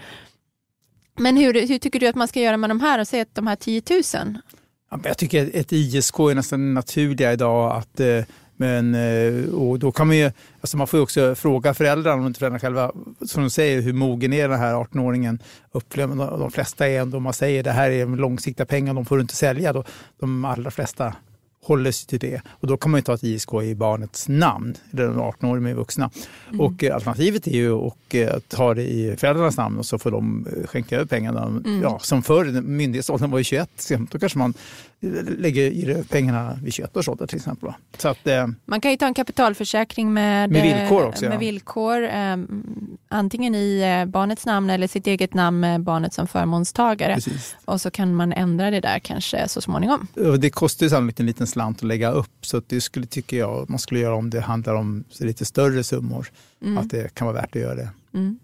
Men 1.17 1.37
hur, 1.37 1.67
hur 1.67 1.77
tycker 1.77 1.99
du 1.99 2.07
att 2.07 2.15
man 2.15 2.27
ska 2.27 2.39
göra 2.39 2.57
med 2.57 2.69
de 2.69 2.79
här, 2.79 2.99
och 2.99 3.07
säg 3.07 3.21
att 3.21 3.35
de 3.35 3.47
här 3.47 3.55
10 3.55 3.81
000? 3.89 4.37
jag 5.03 5.17
tycker 5.17 5.51
ett 5.53 5.73
ISK 5.73 6.19
är 6.19 6.35
nästan 6.35 6.73
naturliga 6.73 7.33
idag 7.33 7.75
att 7.75 7.99
men, 8.57 8.95
eh, 8.95 9.53
och 9.53 9.79
då 9.79 9.91
kan 9.91 10.07
man 10.07 10.17
ju, 10.17 10.31
alltså 10.61 10.77
man 10.77 10.87
får 10.87 10.97
ju 10.97 11.03
också 11.03 11.35
fråga 11.35 11.73
föräldrarna, 11.73 12.21
om 12.21 12.27
inte 12.27 12.39
föräldrarna 12.39 12.59
själva, 12.59 12.91
som 13.25 13.43
de 13.43 13.49
säger, 13.49 13.81
hur 13.81 13.93
mogen 13.93 14.33
är 14.33 14.49
den 14.49 14.59
här 14.59 14.73
18-åringen? 14.73 15.39
De 16.39 16.51
flesta 16.51 16.87
är 16.87 17.01
ändå, 17.01 17.17
om 17.17 17.23
man 17.23 17.33
säger 17.33 17.63
det 17.63 17.71
här 17.71 17.91
är 17.91 18.05
långsiktiga 18.05 18.65
pengar, 18.65 18.93
de 18.93 19.05
får 19.05 19.15
du 19.15 19.21
inte 19.21 19.35
sälja. 19.35 19.73
Då, 19.73 19.83
de 20.19 20.45
allra 20.45 20.71
flesta 20.71 21.13
håller 21.65 21.91
sig 21.91 22.07
till 22.07 22.19
det. 22.19 22.41
Och 22.47 22.67
då 22.67 22.77
kan 22.77 22.91
man 22.91 22.97
ju 22.97 23.01
ta 23.01 23.13
ett 23.13 23.23
ISK 23.23 23.53
i 23.53 23.75
barnets 23.75 24.27
namn, 24.27 24.75
eller 24.93 25.07
18-åring 25.07 25.63
med 25.63 25.75
vuxna. 25.75 26.09
Mm. 26.49 26.61
Och 26.61 26.83
eh, 26.83 26.95
alternativet 26.95 27.47
är 27.47 27.51
ju 27.51 27.73
att 27.73 28.13
eh, 28.13 28.39
ta 28.47 28.73
det 28.73 28.83
i 28.83 29.15
föräldrarnas 29.17 29.57
namn 29.57 29.77
och 29.77 29.85
så 29.85 29.99
får 29.99 30.11
de 30.11 30.47
eh, 30.47 30.67
skänka 30.67 30.95
över 30.95 31.05
pengarna. 31.05 31.43
Mm. 31.43 31.81
Ja, 31.81 31.99
som 31.99 32.23
förr, 32.23 32.61
myndighetsåldern 32.61 33.31
var 33.31 33.37
ju 33.37 33.43
21, 33.43 33.69
då 34.11 34.19
kanske 34.19 34.37
man 34.37 34.53
lägger 35.37 35.61
i 35.61 36.03
pengarna 36.09 36.59
vid 36.63 36.73
21 36.73 36.97
års 36.97 37.09
ålder 37.09 37.27
till 37.27 37.37
exempel. 37.37 37.73
Så 37.97 38.07
att, 38.07 38.27
eh, 38.27 38.47
man 38.65 38.81
kan 38.81 38.91
ju 38.91 38.97
ta 38.97 39.05
en 39.05 39.13
kapitalförsäkring 39.13 40.13
med, 40.13 40.49
med 40.51 40.61
villkor 40.61 41.05
också. 41.05 41.25
Med 41.25 41.33
ja. 41.33 41.39
villkor 41.39 42.03
eh, 42.03 42.37
antingen 43.09 43.55
i 43.55 44.05
barnets 44.07 44.45
namn 44.45 44.69
eller 44.69 44.87
sitt 44.87 45.07
eget 45.07 45.33
namn 45.33 45.59
med 45.59 45.81
barnet 45.81 46.13
som 46.13 46.27
förmånstagare. 46.27 47.13
Precis. 47.13 47.55
Och 47.65 47.81
så 47.81 47.91
kan 47.91 48.15
man 48.15 48.33
ändra 48.33 48.71
det 48.71 48.79
där 48.79 48.99
kanske 48.99 49.47
så 49.47 49.61
småningom. 49.61 50.07
Det 50.39 50.49
kostar 50.49 50.85
ju 50.85 50.89
sannolikt 50.89 51.19
en 51.19 51.25
liten 51.25 51.47
slant 51.55 51.77
att 51.77 51.87
lägga 51.87 52.11
upp 52.11 52.45
så 52.45 52.61
det 52.67 52.81
skulle 52.81 53.05
tycker 53.05 53.37
jag 53.37 53.69
man 53.69 53.79
skulle 53.79 53.99
göra 53.99 54.15
om 54.15 54.29
det 54.29 54.41
handlar 54.41 54.75
om 54.75 55.03
lite 55.19 55.45
större 55.45 55.83
summor. 55.83 56.31
Mm. 56.61 56.77
Att 56.77 56.89
det 56.89 57.13
kan 57.13 57.27
vara 57.27 57.37
värt 57.41 57.55
att 57.55 57.61
göra 57.61 57.75
det. 57.75 57.89
Mm. 58.13 58.39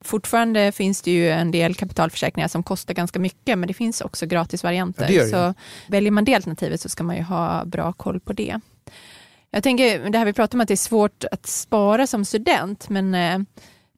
Fortfarande 0.00 0.72
finns 0.72 1.02
det 1.02 1.10
ju 1.10 1.30
en 1.30 1.50
del 1.50 1.74
kapitalförsäkringar 1.74 2.48
som 2.48 2.62
kostar 2.62 2.94
ganska 2.94 3.18
mycket, 3.18 3.58
men 3.58 3.68
det 3.68 3.74
finns 3.74 4.00
också 4.00 4.26
gratisvarianter. 4.26 5.10
Ja, 5.10 5.28
så 5.28 5.54
väljer 5.88 6.10
man 6.10 6.24
det 6.24 6.34
alternativet 6.34 6.80
så 6.80 6.88
ska 6.88 7.04
man 7.04 7.16
ju 7.16 7.22
ha 7.22 7.64
bra 7.64 7.92
koll 7.92 8.20
på 8.20 8.32
det. 8.32 8.60
Jag 9.50 9.62
tänker, 9.62 10.10
det 10.10 10.18
här 10.18 10.24
vi 10.24 10.32
pratar 10.32 10.56
om 10.56 10.60
att 10.60 10.68
det 10.68 10.74
är 10.74 10.76
svårt 10.76 11.24
att 11.30 11.46
spara 11.46 12.06
som 12.06 12.24
student, 12.24 12.88
men 12.88 13.14
eh, 13.14 13.38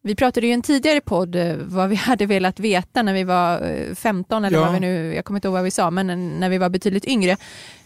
vi 0.02 0.14
pratade 0.14 0.46
ju 0.46 0.50
i 0.50 0.54
en 0.54 0.62
tidigare 0.62 1.00
podd 1.00 1.36
eh, 1.36 1.56
vad 1.56 1.88
vi 1.88 1.96
hade 1.96 2.26
velat 2.26 2.60
veta 2.60 3.02
när 3.02 3.14
vi 3.14 3.24
var 3.24 3.94
15 3.94 4.44
eh, 4.44 4.46
eller 4.46 4.58
ja. 4.58 4.64
vad 4.64 4.74
vi 4.74 4.80
nu, 4.80 5.14
jag 5.14 5.24
kommer 5.24 5.38
inte 5.38 5.48
ihåg 5.48 5.54
vad 5.54 5.64
vi 5.64 5.70
sa, 5.70 5.90
men 5.90 6.28
när 6.40 6.48
vi 6.48 6.58
var 6.58 6.68
betydligt 6.68 7.04
yngre. 7.04 7.36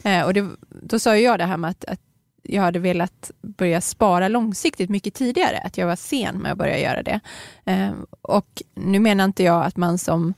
Eh, 0.03 0.23
och 0.23 0.35
det, 0.35 0.49
då 0.69 0.99
sa 0.99 1.17
jag 1.17 1.39
det 1.39 1.45
här 1.45 1.57
med 1.57 1.71
att, 1.71 1.85
att 1.85 2.01
jag 2.43 2.63
hade 2.63 2.79
velat 2.79 3.31
börja 3.43 3.81
spara 3.81 4.29
långsiktigt 4.29 4.91
mycket 4.91 5.15
tidigare, 5.15 5.59
att 5.59 5.79
jag 5.79 5.87
var 5.87 5.97
sen 5.97 6.39
med 6.39 6.53
att 6.53 6.59
börja 6.59 6.79
göra 6.79 7.03
det. 7.03 7.21
Och 8.23 8.63
nu 8.75 8.99
menar 8.99 9.25
inte 9.25 9.43
jag 9.43 9.65
att 9.65 9.77
man 9.77 9.99
som 9.99 10.35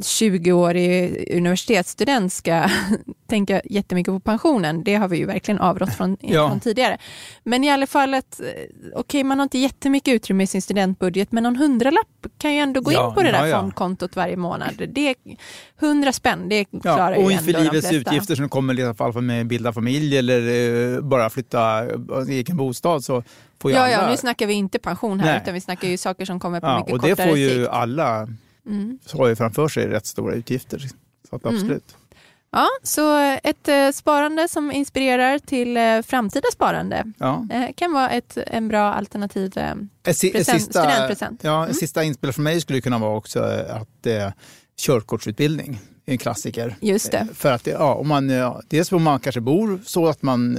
20-årig 0.00 1.28
universitetsstudent 1.36 2.32
ska 2.32 2.68
tänka 3.28 3.60
jättemycket 3.64 4.14
på 4.14 4.20
pensionen. 4.20 4.84
Det 4.84 4.94
har 4.94 5.08
vi 5.08 5.16
ju 5.16 5.26
verkligen 5.26 5.60
avrått 5.60 5.94
från, 5.94 6.16
ja. 6.20 6.48
från 6.48 6.60
tidigare. 6.60 6.98
Men 7.44 7.64
i 7.64 7.70
alla 7.70 7.86
fall 7.86 8.14
att, 8.14 8.40
okej 8.40 8.92
okay, 8.94 9.24
man 9.24 9.38
har 9.38 9.42
inte 9.42 9.58
jättemycket 9.58 10.14
utrymme 10.14 10.44
i 10.44 10.46
sin 10.46 10.62
studentbudget, 10.62 11.32
men 11.32 11.42
någon 11.42 11.56
hundralapp 11.56 12.26
kan 12.38 12.54
ju 12.54 12.60
ändå 12.60 12.80
gå 12.80 12.92
ja, 12.92 13.08
in 13.08 13.14
på 13.14 13.22
det 13.22 13.30
där 13.30 13.46
ja, 13.46 13.60
fondkontot 13.60 14.16
varje 14.16 14.36
månad. 14.36 14.82
Det 14.88 15.08
är 15.08 15.16
100 15.80 16.12
spänn, 16.12 16.48
det 16.48 16.64
klarar 16.64 17.12
ja, 17.12 17.24
och 17.24 17.32
ju 17.32 17.38
ändå 17.38 17.50
inför 17.50 17.64
livets 17.64 17.92
utgifter 17.92 18.34
som 18.34 18.48
kommer 18.48 18.80
i 18.80 18.84
alla 18.84 18.94
fall 18.94 19.22
med 19.22 19.46
bilda 19.46 19.72
familj 19.72 20.18
eller 20.18 20.40
uh, 20.40 21.00
bara 21.00 21.30
flytta 21.30 21.84
uh, 21.84 22.28
egen 22.28 22.56
bostad 22.56 23.04
så 23.04 23.22
får 23.60 23.70
ju 23.70 23.76
ja, 23.76 23.82
alla... 23.82 23.92
Ja, 23.92 24.10
nu 24.10 24.16
snackar 24.16 24.46
vi 24.46 24.54
inte 24.54 24.78
pension 24.78 25.20
här, 25.20 25.32
Nej. 25.32 25.40
utan 25.42 25.54
vi 25.54 25.60
snackar 25.60 25.88
ju 25.88 25.96
saker 25.96 26.24
som 26.24 26.40
kommer 26.40 26.60
på 26.60 26.76
mycket 26.76 26.90
kortare 26.90 27.10
sikt. 27.10 27.20
Och 27.20 27.26
det 27.26 27.30
får 27.30 27.38
ju 27.38 27.48
sikt. 27.48 27.68
alla 27.68 28.28
mm. 28.66 28.98
så 29.06 29.18
har 29.18 29.28
ju 29.28 29.36
framför 29.36 29.68
sig 29.68 29.86
rätt 29.86 30.06
stora 30.06 30.34
utgifter. 30.34 30.78
Så 31.30 31.36
att 31.36 31.44
mm. 31.44 31.54
absolut. 31.54 31.90
Mm. 31.90 32.00
Ja, 32.52 32.68
så 32.82 33.16
ett 33.42 33.68
eh, 33.68 33.90
sparande 33.90 34.48
som 34.48 34.72
inspirerar 34.72 35.38
till 35.38 35.76
eh, 35.76 36.02
framtida 36.02 36.48
sparande 36.52 37.04
ja. 37.18 37.46
eh, 37.50 37.72
kan 37.76 37.92
vara 37.92 38.10
ett 38.10 38.38
en 38.46 38.68
bra 38.68 38.92
alternativ 38.92 39.52
ett 40.06 40.16
si 40.16 40.32
present, 40.32 40.60
sista, 40.60 40.82
studentpresent. 40.82 41.44
Ja, 41.44 41.62
mm. 41.62 41.74
Sista 41.74 42.04
inspel 42.04 42.32
för 42.32 42.42
mig 42.42 42.60
skulle 42.60 42.80
kunna 42.80 42.98
vara 42.98 43.16
också 43.16 43.40
att 43.68 44.06
eh, 44.06 44.30
körkortsutbildning 44.80 45.80
är 46.06 46.12
en 46.12 46.18
klassiker. 46.18 46.76
Just 46.80 47.10
det. 47.10 47.28
För 47.34 47.52
att 47.52 47.66
ja, 47.66 47.94
om 47.94 48.08
man, 48.08 48.32
dels 48.68 48.92
om 48.92 49.02
man 49.02 49.20
kanske 49.20 49.40
bor 49.40 49.80
så 49.84 50.06
att 50.08 50.22
man 50.22 50.58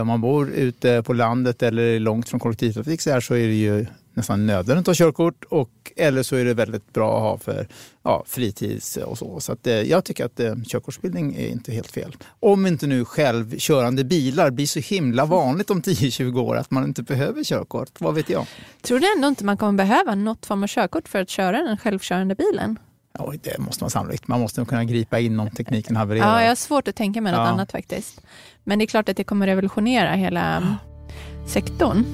om 0.00 0.06
man 0.06 0.20
bor 0.20 0.50
ute 0.50 1.02
på 1.02 1.12
landet 1.12 1.62
eller 1.62 2.00
långt 2.00 2.28
från 2.28 2.40
kollektivtrafik 2.40 3.00
så, 3.00 3.10
här, 3.10 3.20
så 3.20 3.34
är 3.34 3.46
det 3.46 3.54
ju 3.54 3.86
nästan 4.16 4.46
nödvändigt 4.46 4.88
att 4.88 4.98
ha 4.98 5.06
körkort 5.06 5.44
och, 5.44 5.92
eller 5.96 6.22
så 6.22 6.36
är 6.36 6.44
det 6.44 6.54
väldigt 6.54 6.92
bra 6.92 7.16
att 7.16 7.22
ha 7.22 7.38
för 7.38 7.68
ja, 8.02 8.24
fritids 8.26 8.96
och 8.96 9.18
så. 9.18 9.40
Så 9.40 9.52
att, 9.52 9.66
eh, 9.66 9.74
jag 9.74 10.04
tycker 10.04 10.24
att 10.24 10.40
eh, 10.40 10.54
körkortsutbildning 10.66 11.34
är 11.34 11.48
inte 11.48 11.72
helt 11.72 11.90
fel. 11.90 12.16
Om 12.40 12.66
inte 12.66 12.86
nu 12.86 13.04
självkörande 13.04 14.04
bilar 14.04 14.50
blir 14.50 14.66
så 14.66 14.80
himla 14.80 15.24
vanligt 15.24 15.70
om 15.70 15.82
10-20 15.82 16.40
år 16.40 16.56
att 16.56 16.70
man 16.70 16.84
inte 16.84 17.02
behöver 17.02 17.44
körkort, 17.44 18.00
vad 18.00 18.14
vet 18.14 18.30
jag? 18.30 18.46
Tror 18.82 18.98
du 18.98 19.12
ändå 19.16 19.28
inte 19.28 19.44
man 19.44 19.56
kommer 19.56 19.72
behöva 19.72 20.14
något 20.14 20.46
form 20.46 20.62
av 20.62 20.66
körkort 20.66 21.08
för 21.08 21.22
att 21.22 21.30
köra 21.30 21.62
den 21.62 21.78
självkörande 21.78 22.34
bilen? 22.34 22.78
Ja, 23.18 23.32
det 23.42 23.58
måste 23.58 23.84
man 23.84 23.90
sannolikt. 23.90 24.28
Man 24.28 24.40
måste 24.40 24.60
nog 24.60 24.68
kunna 24.68 24.84
gripa 24.84 25.18
in 25.18 25.40
om 25.40 25.50
tekniken 25.50 25.96
havererar. 25.96 26.26
Ja, 26.26 26.42
jag 26.42 26.48
har 26.48 26.56
svårt 26.56 26.88
att 26.88 26.96
tänka 26.96 27.20
mig 27.20 27.32
något 27.32 27.38
ja. 27.38 27.46
annat 27.46 27.72
faktiskt. 27.72 28.20
Men 28.64 28.78
det 28.78 28.84
är 28.84 28.86
klart 28.86 29.08
att 29.08 29.16
det 29.16 29.24
kommer 29.24 29.46
revolutionera 29.46 30.12
hela 30.12 30.62
ja. 30.62 31.48
sektorn. 31.48 32.04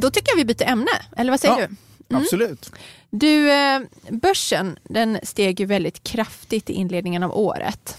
Då 0.00 0.10
tycker 0.10 0.32
jag 0.32 0.36
vi 0.36 0.44
byter 0.44 0.68
ämne, 0.68 0.90
eller 1.16 1.30
vad 1.32 1.40
säger 1.40 1.60
ja, 1.60 1.66
du? 1.66 1.76
Mm. 2.10 2.22
Absolut. 2.22 2.72
Du, 3.10 3.52
eh, 3.52 3.80
börsen 4.10 4.78
den 4.84 5.18
steg 5.22 5.60
ju 5.60 5.66
väldigt 5.66 6.02
kraftigt 6.02 6.70
i 6.70 6.72
inledningen 6.72 7.22
av 7.22 7.38
året. 7.38 7.96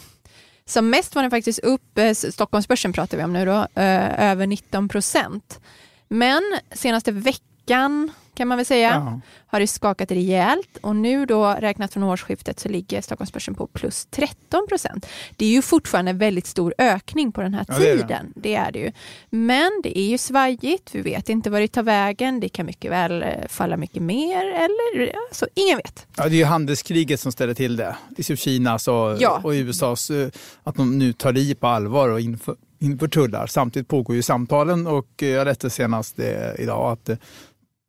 Som 0.65 0.89
mest 0.89 1.15
var 1.15 1.21
den 1.21 1.31
faktiskt 1.31 1.59
upp, 1.59 1.97
eh, 1.97 2.13
Stockholmsbörsen 2.13 2.93
pratar 2.93 3.17
vi 3.17 3.23
om 3.23 3.33
nu 3.33 3.45
då, 3.45 3.67
eh, 3.81 4.29
över 4.31 4.47
19 4.47 4.89
procent. 4.89 5.59
Men 6.07 6.41
senaste 6.71 7.11
veckan 7.11 8.11
kan 8.39 8.47
man 8.47 8.57
väl 8.57 8.65
säga, 8.65 8.89
ja. 8.89 9.21
har 9.47 9.59
det 9.59 9.67
skakat 9.67 10.11
rejält 10.11 10.77
och 10.81 10.95
nu 10.95 11.25
då 11.25 11.45
räknat 11.59 11.93
från 11.93 12.03
årsskiftet 12.03 12.59
så 12.59 12.69
ligger 12.69 13.01
Stockholmsbörsen 13.01 13.55
på 13.55 13.67
plus 13.67 14.07
13 14.11 14.67
procent. 14.69 15.07
Det 15.35 15.45
är 15.45 15.49
ju 15.49 15.61
fortfarande 15.61 16.11
en 16.11 16.17
väldigt 16.17 16.45
stor 16.45 16.73
ökning 16.77 17.31
på 17.31 17.41
den 17.41 17.53
här 17.53 17.65
ja, 17.67 17.75
tiden. 17.75 18.07
Det 18.07 18.13
är 18.13 18.17
det. 18.25 18.31
det 18.35 18.55
är 18.55 18.71
det 18.71 18.79
ju. 18.79 18.91
Men 19.29 19.71
det 19.83 19.99
är 19.99 20.09
ju 20.09 20.17
svajigt, 20.17 20.95
vi 20.95 21.01
vet 21.01 21.29
inte 21.29 21.49
var 21.49 21.59
det 21.59 21.67
tar 21.67 21.83
vägen. 21.83 22.39
Det 22.39 22.49
kan 22.49 22.65
mycket 22.65 22.91
väl 22.91 23.23
eh, 23.23 23.29
falla 23.49 23.77
mycket 23.77 24.01
mer 24.01 24.45
eller 24.45 25.15
alltså, 25.29 25.47
ingen 25.53 25.77
vet. 25.77 26.07
Ja, 26.17 26.23
det 26.23 26.35
är 26.35 26.37
ju 26.37 26.45
handelskriget 26.45 27.19
som 27.19 27.31
ställer 27.31 27.53
till 27.53 27.75
det. 27.75 27.95
Det 28.09 28.29
är 28.29 28.35
Kinas 28.35 28.87
och, 28.87 29.17
ja. 29.19 29.41
och 29.43 29.51
USAs, 29.51 30.09
eh, 30.09 30.29
att 30.63 30.75
de 30.75 30.97
nu 30.97 31.13
tar 31.13 31.37
i 31.37 31.55
på 31.55 31.67
allvar 31.67 32.09
och 32.09 32.19
inför 32.19 32.55
inför 32.81 33.07
tullar. 33.07 33.47
Samtidigt 33.47 33.87
pågår 33.87 34.15
ju 34.15 34.21
samtalen 34.21 34.87
och 34.87 35.07
jag 35.17 35.45
läste 35.45 35.69
senast 35.69 36.19
idag 36.57 36.91
att 36.91 37.09
Eh, 37.09 37.17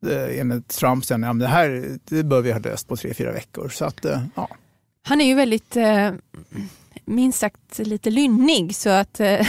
enligt 0.07 0.69
Trump 0.69 1.04
sen, 1.04 1.23
ja, 1.23 1.33
men 1.33 1.38
det 1.38 1.47
här 1.47 1.99
det 2.04 2.23
bör 2.23 2.40
vi 2.40 2.52
ha 2.52 2.59
löst 2.59 2.88
på 2.88 2.97
tre, 2.97 3.14
fyra 3.14 3.33
veckor. 3.33 3.69
Så 3.69 3.85
att, 3.85 4.04
eh, 4.04 4.23
ja. 4.35 4.49
Han 5.02 5.21
är 5.21 5.25
ju 5.25 5.35
väldigt, 5.35 5.76
eh, 5.76 6.11
minst 7.04 7.38
sagt, 7.38 7.78
lite 7.78 8.11
lynnig 8.11 8.76
så 8.76 8.90
att 8.90 9.21
eh, 9.21 9.47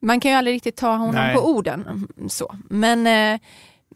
man 0.00 0.20
kan 0.20 0.30
ju 0.30 0.36
aldrig 0.36 0.54
riktigt 0.54 0.76
ta 0.76 0.96
honom 0.96 1.14
Nej. 1.14 1.34
på 1.34 1.40
orden. 1.40 2.08
Så. 2.28 2.56
Men, 2.68 3.06
eh, 3.06 3.40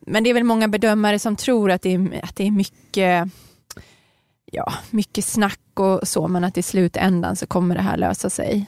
men 0.06 0.24
det 0.24 0.30
är 0.30 0.34
väl 0.34 0.44
många 0.44 0.68
bedömare 0.68 1.18
som 1.18 1.36
tror 1.36 1.70
att 1.70 1.82
det 1.82 1.94
är, 1.94 2.20
att 2.24 2.36
det 2.36 2.46
är 2.46 2.50
mycket, 2.50 3.28
ja, 4.52 4.72
mycket 4.90 5.24
snack 5.24 5.60
och 5.74 6.08
så, 6.08 6.28
men 6.28 6.44
att 6.44 6.58
i 6.58 6.62
slutändan 6.62 7.36
så 7.36 7.46
kommer 7.46 7.74
det 7.74 7.82
här 7.82 7.96
lösa 7.96 8.30
sig. 8.30 8.66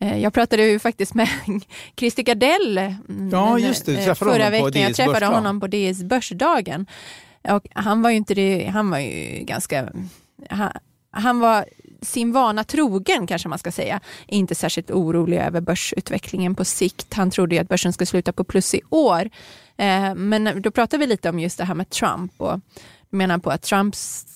Eh, 0.00 0.18
jag 0.18 0.34
pratade 0.34 0.66
ju 0.66 0.78
faktiskt 0.78 1.14
med 1.14 1.28
Christer 1.96 2.22
Gardell 2.22 2.78
mm, 2.78 3.30
ja, 3.32 3.58
just 3.58 3.86
det. 3.86 4.06
Eh, 4.06 4.14
förra 4.14 4.50
veckan. 4.50 4.82
Jag 4.82 4.94
träffade 4.94 5.26
honom 5.26 5.60
på 5.60 5.66
DS 5.66 6.02
Börsdagen. 6.02 6.86
Och 7.48 7.66
han 7.74 8.02
var 8.02 8.10
ju 8.10 8.16
inte 8.16 8.34
det, 8.34 8.66
han 8.66 8.90
var 8.90 8.98
ju 8.98 9.44
ganska, 9.44 9.88
han, 10.50 10.72
han 11.10 11.40
var 11.40 11.64
sin 12.02 12.32
vana 12.32 12.64
trogen 12.64 13.26
kanske 13.26 13.48
man 13.48 13.58
ska 13.58 13.72
säga, 13.72 14.00
inte 14.26 14.54
särskilt 14.54 14.90
orolig 14.90 15.38
över 15.38 15.60
börsutvecklingen 15.60 16.54
på 16.54 16.64
sikt. 16.64 17.14
Han 17.14 17.30
trodde 17.30 17.54
ju 17.54 17.60
att 17.60 17.68
börsen 17.68 17.92
skulle 17.92 18.06
sluta 18.06 18.32
på 18.32 18.44
plus 18.44 18.74
i 18.74 18.80
år. 18.90 19.30
Eh, 19.76 20.14
men 20.14 20.62
då 20.62 20.70
pratade 20.70 21.00
vi 21.00 21.06
lite 21.06 21.28
om 21.30 21.38
just 21.38 21.58
det 21.58 21.64
här 21.64 21.74
med 21.74 21.90
Trump 21.90 22.32
och 22.36 22.60
menar 23.10 23.38
på 23.38 23.50
att 23.50 23.62
Trump 23.62 23.94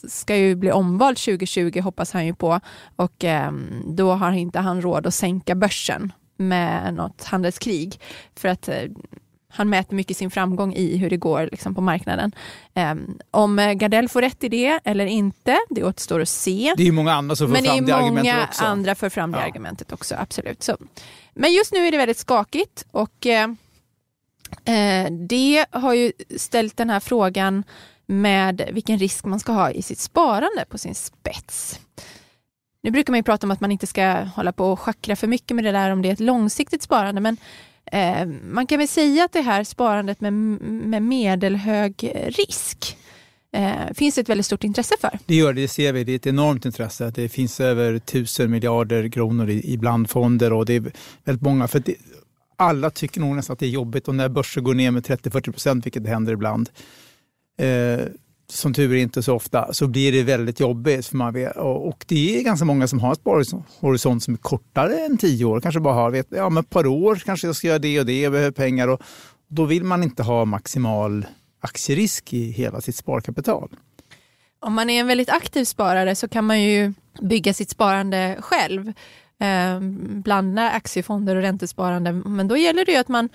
ska 0.08 0.36
ju 0.36 0.54
bli 0.54 0.72
omvald 0.72 1.16
2020 1.16 1.80
hoppas 1.80 2.12
han 2.12 2.26
ju 2.26 2.34
på 2.34 2.60
och 2.96 3.24
eh, 3.24 3.52
då 3.86 4.12
har 4.12 4.32
inte 4.32 4.58
han 4.58 4.82
råd 4.82 5.06
att 5.06 5.14
sänka 5.14 5.54
börsen 5.54 6.12
med 6.36 6.94
något 6.94 7.24
handelskrig 7.24 8.00
för 8.36 8.48
att 8.48 8.68
eh, 8.68 8.84
han 9.56 9.68
mäter 9.68 9.96
mycket 9.96 10.16
sin 10.16 10.30
framgång 10.30 10.74
i 10.74 10.96
hur 10.96 11.10
det 11.10 11.16
går 11.16 11.48
liksom, 11.52 11.74
på 11.74 11.80
marknaden. 11.80 12.32
Um, 12.74 13.18
om 13.30 13.56
Gardell 13.76 14.08
får 14.08 14.22
rätt 14.22 14.44
i 14.44 14.48
det 14.48 14.80
eller 14.84 15.06
inte, 15.06 15.58
det 15.70 15.84
återstår 15.84 16.20
att 16.20 16.28
se. 16.28 16.74
Det 16.76 16.82
är 16.82 16.86
ju 16.86 16.92
många 16.92 17.12
andra 17.12 17.36
som 17.36 17.50
Men 17.50 17.64
fram 17.64 17.86
det 17.86 17.94
argumentet 17.94 18.48
också. 18.48 18.62
Men 18.62 18.72
andra 18.72 18.94
för 18.94 19.08
fram 19.08 19.32
det 19.32 19.38
ja. 19.38 19.44
argumentet 19.44 19.92
också, 19.92 20.14
absolut. 20.18 20.62
Så. 20.62 20.76
Men 21.34 21.52
just 21.52 21.72
nu 21.72 21.86
är 21.86 21.90
det 21.92 21.98
väldigt 21.98 22.18
skakigt 22.18 22.86
och 22.90 23.26
eh, 23.26 23.48
eh 24.64 25.12
det 25.12 25.66
har 25.70 25.94
ju 25.94 26.12
ställt 26.36 26.76
den 26.76 26.90
här 26.90 27.00
frågan 27.00 27.64
med 28.06 28.70
vilken 28.72 28.98
risk 28.98 29.24
man 29.24 29.40
ska 29.40 29.52
ha 29.52 29.70
i 29.70 29.82
sitt 29.82 29.98
sparande 29.98 30.64
på 30.68 30.78
sin 30.78 30.94
spets. 30.94 31.80
Nu 32.82 32.90
brukar 32.90 33.12
man 33.12 33.18
ju 33.18 33.22
prata 33.22 33.46
om 33.46 33.50
att 33.50 33.60
man 33.60 33.72
inte 33.72 33.86
ska 33.86 34.12
hålla 34.12 34.52
på 34.52 34.72
och 34.72 34.80
schackra 34.80 35.16
för 35.16 35.26
mycket 35.26 35.54
med 35.54 35.64
det 35.64 35.72
där 35.72 35.90
om 35.90 36.02
det 36.02 36.08
är 36.08 36.12
ett 36.12 36.20
långsiktigt 36.20 36.82
sparande, 36.82 37.20
men 37.20 37.36
eh, 37.92 38.26
man 38.44 38.66
kan 38.66 38.78
väl 38.78 38.88
säga 38.88 39.24
att 39.24 39.32
det 39.32 39.40
här 39.40 39.64
sparandet 39.64 40.20
med, 40.20 40.32
med 40.32 41.02
medelhög 41.02 42.12
risk 42.26 42.96
eh, 43.52 43.92
finns 43.94 44.18
ett 44.18 44.28
väldigt 44.28 44.46
stort 44.46 44.64
intresse 44.64 44.94
för. 45.00 45.18
Det 45.26 45.34
gör 45.34 45.52
det, 45.52 45.60
det 45.60 45.68
ser 45.68 45.92
vi. 45.92 46.04
Det 46.04 46.12
är 46.12 46.16
ett 46.16 46.26
enormt 46.26 46.64
intresse. 46.64 47.12
Det 47.14 47.28
finns 47.28 47.60
över 47.60 47.98
tusen 47.98 48.50
miljarder 48.50 49.08
kronor 49.08 49.50
i, 49.50 49.72
i 49.72 49.78
blandfonder 49.78 50.52
och 50.52 50.66
det 50.66 50.74
är 50.74 50.92
väldigt 51.24 51.42
många. 51.42 51.68
För 51.68 51.78
det, 51.78 51.94
alla 52.56 52.90
tycker 52.90 53.20
nog 53.20 53.36
nästan 53.36 53.54
att 53.54 53.60
det 53.60 53.66
är 53.66 53.70
jobbigt 53.70 54.08
och 54.08 54.14
när 54.14 54.28
börsen 54.28 54.64
går 54.64 54.74
ner 54.74 54.90
med 54.90 55.06
30-40 55.06 55.52
procent, 55.52 55.86
vilket 55.86 56.06
händer 56.06 56.32
ibland, 56.32 56.70
eh, 57.58 58.06
som 58.48 58.74
tur 58.74 58.92
är 58.92 58.96
inte 58.96 59.22
så 59.22 59.34
ofta, 59.34 59.72
så 59.72 59.86
blir 59.86 60.12
det 60.12 60.22
väldigt 60.22 60.60
jobbigt. 60.60 61.06
För 61.06 61.16
man 61.16 61.34
vet, 61.34 61.56
och, 61.56 61.88
och 61.88 62.04
det 62.08 62.38
är 62.38 62.42
ganska 62.42 62.64
många 62.64 62.88
som 62.88 63.00
har 63.00 63.08
en 63.08 63.14
sparhorisont 63.44 64.22
som 64.22 64.34
är 64.34 64.38
kortare 64.38 65.04
än 65.04 65.18
tio 65.18 65.44
år. 65.44 65.60
Kanske 65.60 65.80
bara 65.80 65.94
har 65.94 66.10
vet, 66.10 66.26
ja, 66.30 66.48
men 66.48 66.60
ett 66.64 66.70
par 66.70 66.86
år 66.86 67.16
kanske 67.16 67.46
jag 67.46 67.56
ska 67.56 67.66
göra 67.66 67.78
det 67.78 68.00
och 68.00 68.06
det, 68.06 68.20
jag 68.20 68.32
behöver 68.32 68.50
pengar. 68.50 68.88
Och, 68.88 69.02
då 69.48 69.64
vill 69.64 69.84
man 69.84 70.02
inte 70.02 70.22
ha 70.22 70.44
maximal 70.44 71.26
aktierisk 71.60 72.32
i 72.32 72.50
hela 72.50 72.80
sitt 72.80 72.96
sparkapital. 72.96 73.68
Om 74.60 74.74
man 74.74 74.90
är 74.90 75.00
en 75.00 75.06
väldigt 75.06 75.28
aktiv 75.28 75.64
sparare 75.64 76.14
så 76.14 76.28
kan 76.28 76.44
man 76.44 76.62
ju 76.62 76.92
bygga 77.20 77.54
sitt 77.54 77.70
sparande 77.70 78.36
själv. 78.40 78.92
Eh, 79.40 79.80
blanda 80.22 80.70
aktiefonder 80.70 81.36
och 81.36 81.42
räntesparande. 81.42 82.12
Men 82.12 82.48
då 82.48 82.56
gäller 82.56 82.84
det 82.84 82.92
ju 82.92 82.98
att 82.98 83.08
man 83.08 83.28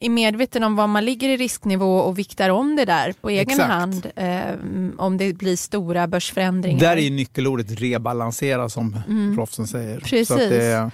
är 0.00 0.10
medveten 0.10 0.64
om 0.64 0.76
var 0.76 0.86
man 0.86 1.04
ligger 1.04 1.28
i 1.28 1.36
risknivå 1.36 1.98
och 1.98 2.18
viktar 2.18 2.50
om 2.50 2.76
det 2.76 2.84
där 2.84 3.12
på 3.12 3.30
egen 3.30 3.50
Exakt. 3.50 3.70
hand 3.70 4.06
eh, 4.16 4.54
om 4.98 5.16
det 5.16 5.32
blir 5.32 5.56
stora 5.56 6.06
börsförändringar. 6.06 6.80
Där 6.80 6.96
är 6.96 7.10
nyckelordet 7.10 7.80
rebalansera 7.80 8.68
som 8.68 8.96
mm. 9.08 9.36
proffsen 9.36 9.66
säger. 9.66 10.00
Precis. 10.00 10.28
Det... 10.28 10.90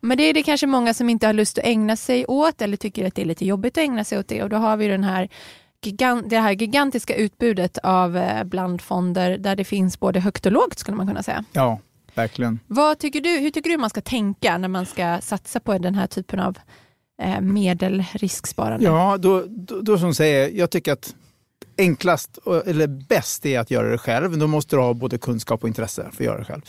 Men 0.00 0.18
det 0.18 0.22
är 0.22 0.34
det 0.34 0.42
kanske 0.42 0.66
många 0.66 0.94
som 0.94 1.10
inte 1.10 1.26
har 1.26 1.32
lust 1.32 1.58
att 1.58 1.64
ägna 1.64 1.96
sig 1.96 2.26
åt 2.26 2.62
eller 2.62 2.76
tycker 2.76 3.06
att 3.06 3.14
det 3.14 3.22
är 3.22 3.26
lite 3.26 3.46
jobbigt 3.46 3.78
att 3.78 3.84
ägna 3.84 4.04
sig 4.04 4.18
åt 4.18 4.28
det 4.28 4.42
och 4.42 4.48
då 4.48 4.56
har 4.56 4.76
vi 4.76 4.88
den 4.88 5.04
här 5.04 5.28
det 6.24 6.38
här 6.38 6.52
gigantiska 6.52 7.14
utbudet 7.14 7.78
av 7.78 8.16
eh, 8.16 8.44
blandfonder 8.44 9.38
där 9.38 9.56
det 9.56 9.64
finns 9.64 10.00
både 10.00 10.20
högt 10.20 10.46
och 10.46 10.52
lågt 10.52 10.78
skulle 10.78 10.96
man 10.96 11.06
kunna 11.06 11.22
säga. 11.22 11.44
Ja, 11.52 11.78
verkligen. 12.14 12.58
Vad 12.66 12.98
tycker 12.98 13.20
du, 13.20 13.38
hur 13.38 13.50
tycker 13.50 13.70
du 13.70 13.76
man 13.76 13.90
ska 13.90 14.00
tänka 14.00 14.58
när 14.58 14.68
man 14.68 14.86
ska 14.86 15.18
satsa 15.20 15.60
på 15.60 15.78
den 15.78 15.94
här 15.94 16.06
typen 16.06 16.40
av 16.40 16.58
Eh, 17.22 17.40
medelrisksparande? 17.40 18.84
Ja, 18.84 19.16
då, 19.16 19.44
då, 19.48 19.80
då 19.80 19.98
som 19.98 20.14
säger, 20.14 20.50
jag 20.50 20.70
tycker 20.70 20.92
att 20.92 21.14
enklast 21.78 22.38
eller 22.66 22.86
bäst 22.86 23.46
är 23.46 23.60
att 23.60 23.70
göra 23.70 23.90
det 23.90 23.98
själv. 23.98 24.38
Då 24.38 24.46
måste 24.46 24.76
du 24.76 24.80
ha 24.80 24.94
både 24.94 25.18
kunskap 25.18 25.62
och 25.62 25.68
intresse 25.68 26.02
för 26.12 26.24
att 26.24 26.26
göra 26.26 26.38
det 26.38 26.44
själv. 26.44 26.62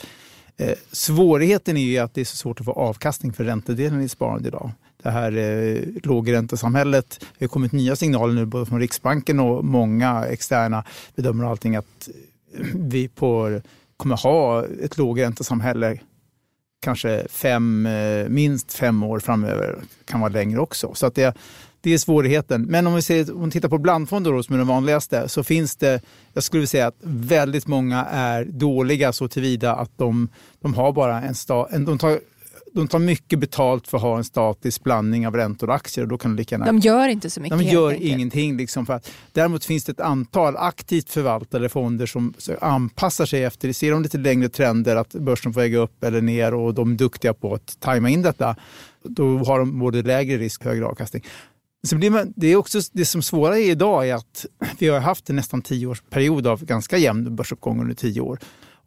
Eh, 0.56 0.78
svårigheten 0.92 1.76
är 1.76 1.80
ju 1.80 1.98
att 1.98 2.14
det 2.14 2.20
är 2.20 2.24
så 2.24 2.36
svårt 2.36 2.60
att 2.60 2.66
få 2.66 2.72
avkastning 2.72 3.32
för 3.32 3.44
räntedelen 3.44 4.02
i 4.02 4.08
sparande 4.08 4.48
idag. 4.48 4.70
Det 5.02 5.10
här 5.10 5.36
eh, 5.36 5.82
lågräntesamhället, 6.02 7.24
det 7.38 7.44
har 7.44 7.48
kommit 7.48 7.72
nya 7.72 7.96
signaler 7.96 8.34
nu 8.34 8.46
både 8.46 8.66
från 8.66 8.80
Riksbanken 8.80 9.40
och 9.40 9.64
många 9.64 10.24
externa 10.24 10.84
bedömer 11.16 11.44
allting 11.44 11.76
att 11.76 12.08
vi 12.74 13.08
på, 13.08 13.60
kommer 13.96 14.16
ha 14.16 14.64
ett 14.64 14.98
lågräntesamhälle 14.98 15.98
kanske 16.80 17.26
fem, 17.30 17.86
eh, 17.86 18.28
minst 18.28 18.72
fem 18.72 19.02
år 19.02 19.20
framöver, 19.20 19.78
kan 20.04 20.20
vara 20.20 20.32
längre 20.32 20.60
också. 20.60 20.94
Så 20.94 21.06
att 21.06 21.14
det, 21.14 21.36
det 21.80 21.94
är 21.94 21.98
svårigheten. 21.98 22.62
Men 22.62 22.86
om 22.86 22.94
vi, 22.94 23.02
ser, 23.02 23.36
om 23.36 23.44
vi 23.44 23.50
tittar 23.50 23.68
på 23.68 23.78
blandfonder 23.78 24.32
då, 24.32 24.42
som 24.42 24.54
är 24.54 24.58
den 24.58 24.66
vanligaste 24.66 25.28
så 25.28 25.44
finns 25.44 25.76
det, 25.76 26.00
jag 26.32 26.42
skulle 26.42 26.66
säga 26.66 26.86
att 26.86 26.96
väldigt 27.02 27.66
många 27.66 28.04
är 28.04 28.44
dåliga 28.44 29.12
så 29.12 29.28
tillvida 29.28 29.74
att 29.74 29.98
de, 29.98 30.28
de 30.60 30.74
har 30.74 30.92
bara 30.92 31.22
en, 31.22 31.34
sta, 31.34 31.68
en 31.70 31.84
de 31.84 31.98
tar 31.98 32.20
de 32.72 32.88
tar 32.88 32.98
mycket 32.98 33.38
betalt 33.38 33.88
för 33.88 33.96
att 33.96 34.02
ha 34.02 34.16
en 34.16 34.24
statisk 34.24 34.84
blandning 34.84 35.26
av 35.26 35.36
räntor 35.36 35.68
och 35.68 35.74
aktier. 35.74 36.02
Och 36.02 36.08
då 36.08 36.18
kan 36.18 36.30
de, 36.30 36.40
lika 36.40 36.54
gärna, 36.54 36.66
de 36.66 36.78
gör 36.78 37.08
inte 37.08 37.30
så 37.30 37.40
mycket. 37.40 37.58
De 37.58 37.64
gör 37.64 37.92
ingenting. 37.92 38.56
Liksom 38.56 38.86
för 38.86 38.92
att, 38.92 39.10
däremot 39.32 39.64
finns 39.64 39.84
det 39.84 39.92
ett 39.92 40.00
antal 40.00 40.56
aktivt 40.56 41.10
förvaltade 41.10 41.68
fonder 41.68 42.06
som 42.06 42.34
anpassar 42.60 43.26
sig 43.26 43.44
efter, 43.44 43.72
ser 43.72 43.92
de 43.92 44.02
lite 44.02 44.18
längre 44.18 44.48
trender 44.48 44.96
att 44.96 45.14
börsen 45.14 45.52
får 45.52 45.60
väga 45.60 45.78
upp 45.78 46.04
eller 46.04 46.20
ner 46.20 46.54
och 46.54 46.74
de 46.74 46.92
är 46.92 46.96
duktiga 46.96 47.34
på 47.34 47.54
att 47.54 47.80
tajma 47.80 48.10
in 48.10 48.22
detta. 48.22 48.56
Då 49.02 49.38
har 49.38 49.58
de 49.58 49.78
både 49.78 50.02
lägre 50.02 50.38
risk 50.38 50.60
och 50.60 50.66
högre 50.66 50.86
avkastning. 50.86 51.24
Så 51.86 51.96
man, 51.96 52.32
det, 52.36 52.46
är 52.46 52.56
också, 52.56 52.80
det 52.92 53.04
som 53.04 53.22
svåra 53.22 53.58
är 53.58 53.70
idag 53.70 54.08
är 54.08 54.14
att 54.14 54.46
vi 54.78 54.88
har 54.88 55.00
haft 55.00 55.30
en 55.30 55.36
nästan 55.36 55.62
tioårsperiod 55.62 56.46
av 56.46 56.64
ganska 56.64 56.96
jämn 56.96 57.36
börsuppgång 57.36 57.80
under 57.80 57.94
tio 57.94 58.20
år. 58.20 58.38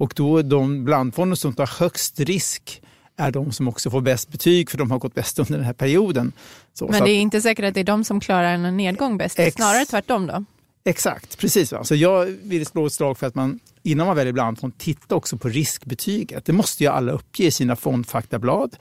Och 0.01 0.13
då 0.15 0.41
de 0.41 0.85
blandfonder 0.85 1.35
som 1.35 1.53
tar 1.53 1.79
högst 1.79 2.19
risk 2.19 2.81
är 3.17 3.31
de 3.31 3.51
som 3.51 3.67
också 3.67 3.89
får 3.89 4.01
bäst 4.01 4.29
betyg 4.29 4.69
för 4.69 4.77
de 4.77 4.91
har 4.91 4.99
gått 4.99 5.13
bäst 5.13 5.39
under 5.39 5.53
den 5.53 5.63
här 5.63 5.73
perioden. 5.73 6.31
Så, 6.73 6.87
Men 6.87 7.03
det 7.03 7.11
är 7.11 7.19
inte 7.19 7.41
säkert 7.41 7.65
att 7.65 7.73
det 7.73 7.79
är 7.79 7.83
de 7.83 8.03
som 8.03 8.19
klarar 8.19 8.53
en 8.53 8.77
nedgång 8.77 9.17
bäst, 9.17 9.39
ex- 9.39 9.55
snarare 9.55 9.85
tvärtom 9.85 10.27
då? 10.27 10.45
Exakt, 10.83 11.37
precis. 11.37 11.71
Va? 11.71 11.83
Så 11.83 11.95
jag 11.95 12.25
vill 12.25 12.65
slå 12.65 12.85
ett 12.85 12.93
slag 12.93 13.17
för 13.17 13.27
att 13.27 13.35
man 13.35 13.59
innan 13.83 14.07
man 14.07 14.15
väljer 14.15 14.33
blandfond 14.33 14.77
titta 14.77 15.15
också 15.15 15.37
på 15.37 15.49
riskbetyget. 15.49 16.45
Det 16.45 16.53
måste 16.53 16.83
ju 16.83 16.89
alla 16.89 17.11
uppge 17.11 17.43
i 17.43 17.51
sina 17.51 17.75
fondfaktablad. 17.75 18.75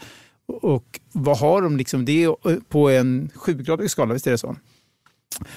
Och 0.47 1.01
vad 1.13 1.39
har 1.39 1.63
de 1.63 1.77
liksom 1.77 2.05
det 2.05 2.29
på 2.69 2.91
en 2.91 3.31
sjugradig 3.35 3.91
skala, 3.91 4.15
visst 4.15 4.27
är 4.27 4.31
det 4.31 4.39
så? 4.39 4.57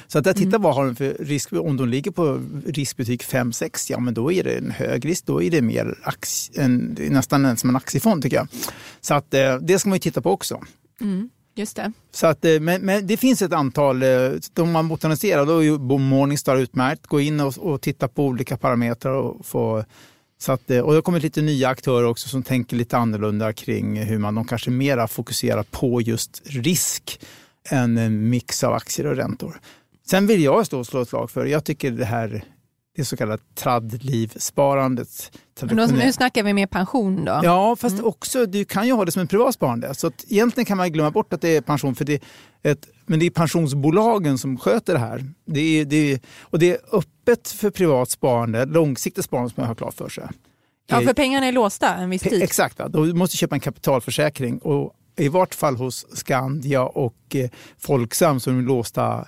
Så 0.08 0.20
att 0.20 0.26
jag 0.26 0.36
tittar 0.36 0.50
mm. 0.50 0.62
vad 0.62 0.76
har 0.76 0.86
de 0.86 0.96
för 0.96 1.18
risk, 1.20 1.54
om 1.54 1.78
de 1.78 1.90
ligger 1.90 2.12
på 2.12 2.42
riskbetyg 2.66 3.22
5-6, 3.22 3.92
ja 3.92 4.00
men 4.00 4.14
då 4.14 4.32
är 4.32 4.44
det 4.44 4.58
en 4.58 4.72
hög 4.72 5.06
risk, 5.06 5.26
då 5.26 5.44
är 5.44 5.52
det 5.52 5.62
mer 5.62 6.00
aktie, 6.04 6.64
en, 6.64 6.98
nästan 7.10 7.58
som 7.58 7.70
en 7.70 7.76
aktiefond 7.76 8.24
tycker 8.24 8.38
jag. 8.38 8.48
Så 9.02 9.14
att 9.14 9.34
eh, 9.34 9.58
det 9.58 9.80
ska 9.80 9.90
man 9.90 9.96
ju 9.96 10.00
titta 10.00 10.22
på 10.22 10.32
också. 10.32 10.62
Mm. 11.02 11.30
Just 11.56 11.76
det. 11.76 11.92
Så 12.12 12.28
att, 12.28 12.46
eh, 12.46 12.60
men, 12.60 12.82
men, 12.82 13.08
det 13.08 13.18
finns 13.18 13.42
ett 13.42 13.54
antal, 13.54 14.04
eh, 14.04 14.32
om 14.60 14.72
man 14.72 14.88
botaniserar 14.88 15.46
då 15.46 15.64
är 15.64 15.98
Morningstar 15.98 16.58
utmärkt. 16.58 17.08
Gå 17.08 17.20
in 17.20 17.40
och, 17.40 17.58
och 17.58 17.82
titta 17.82 18.08
på 18.08 18.26
olika 18.26 18.58
parametrar 18.58 19.14
och 19.14 19.46
få 19.46 19.86
så 20.38 20.52
att, 20.52 20.62
och 20.62 20.68
det 20.68 20.80
har 20.80 21.02
kommit 21.02 21.24
lite 21.24 21.42
nya 21.42 21.70
aktörer 21.70 22.06
också 22.06 22.30
som 22.30 22.44
tänker 22.44 22.76
lite 22.76 22.98
annorlunda 22.98 23.54
kring 23.54 24.02
hur 24.02 24.18
man 24.18 24.36
de 24.36 24.48
kanske 24.48 24.70
mera 24.70 25.08
fokuserar 25.08 25.64
på 25.64 26.02
just 26.02 26.42
risk 26.46 27.20
en 27.70 28.30
mix 28.30 28.64
av 28.64 28.74
aktier 28.74 29.08
och 29.08 29.16
räntor. 29.16 29.60
Sen 30.06 30.28
vill 30.28 30.44
jag 30.44 30.66
stå 30.66 30.80
och 30.80 30.88
slå 30.88 31.02
ett 31.02 31.10
slag 31.10 31.32
för, 31.32 31.46
jag 31.46 31.64
tycker 31.64 31.92
det 31.92 32.06
här 32.06 32.44
det 32.96 33.06
så 33.06 33.18
kallade 33.18 33.44
tradlivsparandet. 33.56 35.32
Nu 35.62 36.14
snackar 36.14 36.44
vi 36.44 36.54
mer 36.54 36.68
pension 36.68 37.26
då? 37.26 37.40
Ja, 37.44 37.76
fast 37.76 37.94
mm. 37.94 38.06
också 38.06 38.46
du 38.46 38.66
kan 38.66 38.88
ju 38.88 38.94
ha 38.94 39.06
det 39.06 39.12
som 39.12 39.20
en 39.20 39.28
privat 39.28 39.54
sparande. 39.54 39.96
Så 39.96 40.08
att 40.08 40.26
egentligen 40.28 40.66
kan 40.66 40.78
man 40.78 40.92
glömma 40.92 41.12
bort 41.12 41.34
att 41.34 41.42
det 41.42 41.56
är 41.56 41.62
pension, 41.62 41.96
för 41.96 42.06
det 42.06 42.14
är 42.64 42.72
ett, 42.72 42.88
men 43.06 43.20
det 43.20 43.26
är 43.26 43.30
pensionsbolagen 43.30 44.38
som 44.38 44.58
sköter 44.58 44.94
det 44.94 45.00
här. 45.00 45.26
Det 45.46 45.60
är, 45.60 45.86
det 45.86 46.12
är, 46.12 46.20
och 46.42 46.60
det 46.60 46.72
är 46.72 46.78
öppet 46.92 47.48
för 47.48 47.70
privat 47.70 48.10
sparande, 48.10 48.66
långsiktigt 48.66 49.26
sparande 49.26 49.54
som 49.54 49.62
jag 49.62 49.68
har 49.68 49.76
klart 49.76 49.94
för 49.94 50.10
sig. 50.10 50.28
Ja, 50.88 51.02
för 51.02 51.14
pengarna 51.14 51.46
är 51.46 51.52
låsta 51.52 51.96
en 51.96 52.10
viss 52.10 52.22
tid. 52.22 52.44
Exakt, 52.44 52.80
du 52.90 53.14
måste 53.14 53.38
köpa 53.38 53.56
en 53.56 53.62
kapitalförsäkring 53.62 54.60
och 54.60 54.94
i 55.16 55.28
vart 55.28 55.56
fall 55.56 55.76
hos 55.76 56.06
Skandia 56.14 56.84
och 56.84 57.36
eh, 57.36 57.50
Folksam 57.78 58.40
som 58.40 58.60
är 58.60 58.62
låsta 58.62 59.28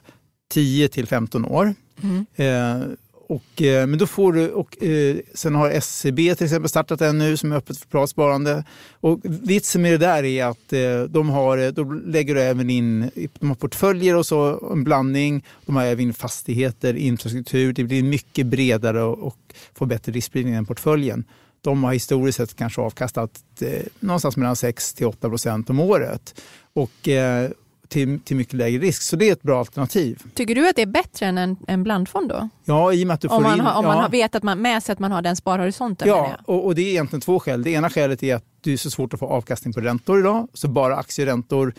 10 0.50 0.88
till 0.88 1.08
15 1.08 1.46
år. 1.46 1.74
Mm. 2.04 2.25
Eh, 2.36 2.88
och, 3.27 3.62
eh, 3.62 3.88
men 3.88 4.00
då 4.00 4.08
får 4.08 4.34
du, 4.34 4.50
och, 4.50 4.84
eh, 4.84 5.18
sen 5.34 5.56
har 5.56 5.70
SCB 5.70 6.36
till 6.36 6.46
exempel 6.46 6.70
startat 6.70 7.01
en 7.01 7.18
nu 7.18 7.38
som 7.38 7.51
är 7.51 7.56
öppet 7.56 7.77
för 7.77 7.88
privat 7.88 8.10
sparande. 8.10 8.63
Och 8.92 9.20
vitsen 9.24 9.82
med 9.82 9.92
det 9.92 9.98
där 9.98 10.24
är 10.24 10.46
att 10.46 10.74
eh, 10.74 11.01
de 11.10 11.30
har, 11.30 11.58
eh, 11.58 11.68
då 11.68 11.84
lägger 11.84 12.36
du 12.36 12.42
även 12.42 12.70
in 12.70 13.10
de 13.39 13.48
har 13.50 13.56
portföljer 13.56 14.15
och 14.15 14.25
så, 14.25 14.70
en 14.72 14.84
blandning. 14.84 15.44
De 15.65 15.75
har 15.75 15.84
även 15.84 16.13
fastigheter, 16.13 16.94
infrastruktur. 16.94 17.74
Det 17.74 17.84
blir 17.84 18.04
mycket 18.04 18.48
bredare 18.48 19.04
och, 19.04 19.27
och 19.27 19.38
får 19.74 19.86
bättre 19.86 20.12
riskspridning 20.12 20.54
än 20.54 20.65
portföljen. 20.65 21.24
De 21.65 21.84
har 21.84 21.93
historiskt 21.93 22.38
sett 22.38 22.55
kanske 22.55 22.81
avkastat 22.81 23.41
eh, 23.62 23.86
någonstans 24.00 24.38
mellan 24.38 24.55
6 24.55 24.93
till 24.93 25.05
8 25.05 25.29
procent 25.29 25.69
om 25.69 25.79
året. 25.79 26.41
Och, 26.74 27.07
eh, 27.07 27.50
till, 27.88 28.20
till 28.20 28.38
mycket 28.38 28.54
lägre 28.54 28.82
risk. 28.82 29.01
Så 29.01 29.15
det 29.15 29.30
är 29.30 29.34
ett 29.34 29.42
bra 29.42 29.60
alternativ. 29.60 30.24
Tycker 30.34 30.56
du 30.56 30.70
att 30.70 30.75
det 30.75 30.82
är 30.82 30.86
bättre 30.86 31.25
än 31.25 31.38
en, 31.38 31.58
en 31.68 31.84
blandfond 31.84 32.30
då? 32.30 32.50
Ja, 32.65 32.94
i 32.94 33.04
och 33.04 33.08
med 33.08 33.13
att 33.13 33.22
du 33.22 33.30
får 33.30 33.36
om 33.36 33.44
man, 33.44 33.58
in, 33.58 33.60
har, 33.60 33.80
om 33.80 33.86
ja. 33.86 33.96
man 33.96 34.12
vet 34.12 34.36
att 34.36 34.44
man 34.44 34.62
med 34.62 34.84
sig 34.84 34.94
att 34.94 35.00
man 35.00 35.12
har 35.12 35.22
den 35.22 35.36
sparhorisonten? 35.36 36.08
Ja, 36.08 36.38
och, 36.46 36.65
och, 36.65 36.75
det 36.75 36.82
är 36.82 36.89
egentligen 36.89 37.22
två 37.22 37.39
skäl. 37.39 37.63
Det 37.63 37.70
ena 37.70 37.89
skälet 37.89 38.24
är 38.24 38.36
att 38.36 38.44
det 38.62 38.74
är 38.74 38.77
så 38.77 38.92
svårt 38.92 39.13
att 39.13 39.20
få 39.20 39.25
avkastning 39.25 39.74
på 39.74 39.82
räntor 39.82 40.20
idag. 40.20 40.48
Så 40.54 40.68
bara 40.68 40.96
aktieräntor, 40.96 41.74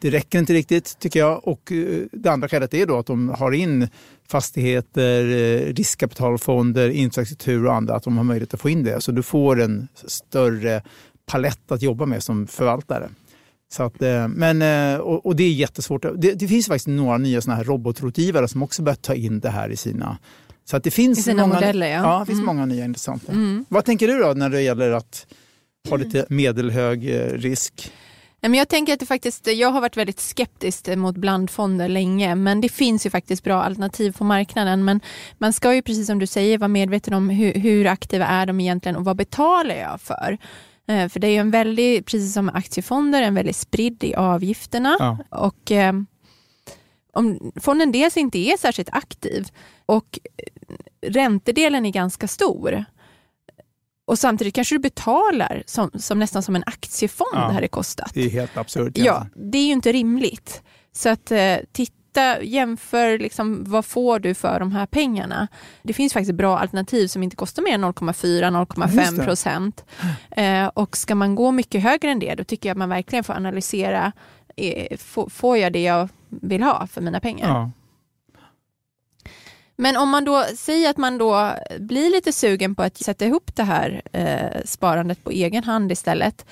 det 0.00 0.10
räcker 0.10 0.38
inte 0.38 0.52
riktigt 0.52 0.98
tycker 0.98 1.20
jag. 1.20 1.48
Och 1.48 1.72
eh, 1.72 2.04
det 2.12 2.28
andra 2.28 2.48
skälet 2.48 2.74
är 2.74 2.86
då 2.86 2.98
att 2.98 3.06
de 3.06 3.28
har 3.28 3.52
in 3.52 3.88
fastigheter, 4.28 5.24
eh, 5.24 5.74
riskkapitalfonder, 5.74 6.88
infrastruktur 6.88 7.66
och 7.66 7.74
andra, 7.74 7.94
att 7.94 8.02
de 8.02 8.16
har 8.16 8.24
möjlighet 8.24 8.54
att 8.54 8.60
få 8.60 8.68
in 8.68 8.84
det. 8.84 9.00
Så 9.00 9.12
du 9.12 9.22
får 9.22 9.60
en 9.60 9.88
större 9.94 10.82
palett 11.26 11.72
att 11.72 11.82
jobba 11.82 12.06
med 12.06 12.22
som 12.22 12.46
förvaltare. 12.46 13.10
Så 13.72 13.82
att, 13.82 14.02
eh, 14.02 14.28
men, 14.28 14.62
eh, 14.62 15.00
och, 15.00 15.26
och, 15.26 15.36
det 15.36 15.44
är 15.44 15.52
jättesvårt. 15.52 16.02
Det, 16.02 16.32
det 16.32 16.48
finns 16.48 16.66
faktiskt 16.66 16.86
några 16.86 17.18
nya 17.18 17.40
såna 17.40 17.56
här 17.56 17.64
robotrådgivare 17.64 18.48
som 18.48 18.62
också 18.62 18.82
börjat 18.82 19.02
ta 19.02 19.14
in 19.14 19.40
det 19.40 19.50
här 19.50 19.68
i 19.68 19.76
sina 19.76 20.18
så 20.64 20.76
att 20.76 20.84
det 20.84 20.90
finns 20.90 21.18
I 21.18 21.22
sina 21.22 21.42
många, 21.42 21.54
modeller. 21.54 21.86
Ja. 21.86 22.02
ja 22.02 22.18
det 22.18 22.26
finns 22.26 22.38
mm. 22.38 22.46
många 22.46 22.66
nya 22.66 22.84
intressanta. 22.84 23.32
Mm. 23.32 23.64
Vad 23.68 23.84
tänker 23.84 24.08
du 24.08 24.18
då 24.18 24.32
när 24.32 24.50
det 24.50 24.62
gäller 24.62 24.90
att 24.90 25.26
ha 25.88 25.96
lite 25.96 26.26
medelhög 26.28 27.10
eh, 27.10 27.26
risk? 27.26 27.92
jag 28.40 28.68
tänker 28.68 28.92
att 28.92 29.00
det 29.00 29.06
faktiskt, 29.06 29.46
jag 29.46 29.70
har 29.70 29.80
varit 29.80 29.96
väldigt 29.96 30.20
skeptisk 30.20 30.88
mot 30.96 31.16
blandfonder 31.16 31.88
länge 31.88 32.34
men 32.34 32.60
det 32.60 32.68
finns 32.68 33.06
ju 33.06 33.10
faktiskt 33.10 33.44
bra 33.44 33.62
alternativ 33.62 34.12
på 34.12 34.24
marknaden. 34.24 34.84
Men 34.84 35.00
man 35.38 35.52
ska 35.52 35.74
ju 35.74 35.82
precis 35.82 36.06
som 36.06 36.18
du 36.18 36.26
säger 36.26 36.58
vara 36.58 36.68
medveten 36.68 37.14
om 37.14 37.30
hur, 37.30 37.54
hur 37.54 37.86
aktiva 37.86 38.26
är 38.26 38.46
de 38.46 38.60
egentligen 38.60 38.96
och 38.96 39.04
vad 39.04 39.16
betalar 39.16 39.74
jag 39.74 40.00
för? 40.00 40.38
Eh, 40.88 41.08
för 41.08 41.20
det 41.20 41.26
är 41.26 41.30
ju 41.30 41.38
en 41.38 41.50
väldigt, 41.50 42.06
precis 42.06 42.34
som 42.34 42.48
aktiefonder, 42.48 43.22
en 43.22 43.34
väldigt 43.34 43.56
spridd 43.56 44.04
i 44.04 44.14
avgifterna. 44.14 44.96
Ja. 44.98 45.18
Och 45.30 45.72
eh, 45.72 45.92
om 47.12 47.52
fonden 47.60 47.92
dels 47.92 48.16
inte 48.16 48.38
är 48.38 48.56
särskilt 48.56 48.88
aktiv 48.92 49.48
och 49.86 50.18
räntedelen 51.06 51.86
är 51.86 51.90
ganska 51.90 52.28
stor 52.28 52.84
och 54.04 54.18
samtidigt 54.18 54.54
kanske 54.54 54.74
du 54.74 54.78
betalar 54.78 55.62
som, 55.66 55.90
som 55.94 56.18
nästan 56.18 56.42
som 56.42 56.56
en 56.56 56.62
aktiefond 56.66 57.28
ja, 57.32 57.50
hade 57.50 57.68
kostat. 57.68 58.10
Det 58.14 58.24
är 58.24 58.30
helt 58.30 58.56
absurt. 58.56 58.92
Ja, 58.98 59.26
det 59.34 59.58
är 59.58 59.66
ju 59.66 59.72
inte 59.72 59.92
rimligt. 59.92 60.62
Så 60.92 61.08
att 61.08 61.30
eh, 61.30 61.56
titta 61.72 61.96
titta, 62.12 62.42
jämför 62.42 63.18
liksom, 63.18 63.64
vad 63.64 63.84
får 63.84 64.18
du 64.18 64.34
för 64.34 64.60
de 64.60 64.72
här 64.72 64.86
pengarna. 64.86 65.48
Det 65.82 65.92
finns 65.92 66.12
faktiskt 66.12 66.34
bra 66.34 66.58
alternativ 66.58 67.06
som 67.06 67.22
inte 67.22 67.36
kostar 67.36 67.62
mer 67.62 67.74
än 67.74 67.84
0,4-0,5 67.84 69.24
procent. 69.24 69.84
Eh, 70.30 70.66
och 70.66 70.96
ska 70.96 71.14
man 71.14 71.34
gå 71.34 71.50
mycket 71.50 71.82
högre 71.82 72.10
än 72.10 72.18
det, 72.18 72.34
då 72.34 72.44
tycker 72.44 72.68
jag 72.68 72.74
att 72.74 72.78
man 72.78 72.88
verkligen 72.88 73.24
får 73.24 73.34
analysera, 73.34 74.12
eh, 74.56 74.96
får 75.30 75.58
jag 75.58 75.72
det 75.72 75.82
jag 75.82 76.08
vill 76.28 76.62
ha 76.62 76.86
för 76.86 77.00
mina 77.00 77.20
pengar? 77.20 77.48
Ja. 77.48 77.70
Men 79.76 79.96
om 79.96 80.08
man 80.08 80.24
då 80.24 80.44
säger 80.56 80.90
att 80.90 80.96
man 80.96 81.18
då 81.18 81.52
blir 81.78 82.10
lite 82.10 82.32
sugen 82.32 82.74
på 82.74 82.82
att 82.82 82.96
sätta 82.96 83.24
ihop 83.24 83.56
det 83.56 83.62
här 83.62 84.02
eh, 84.12 84.62
sparandet 84.64 85.24
på 85.24 85.30
egen 85.30 85.64
hand 85.64 85.92
istället 85.92 86.46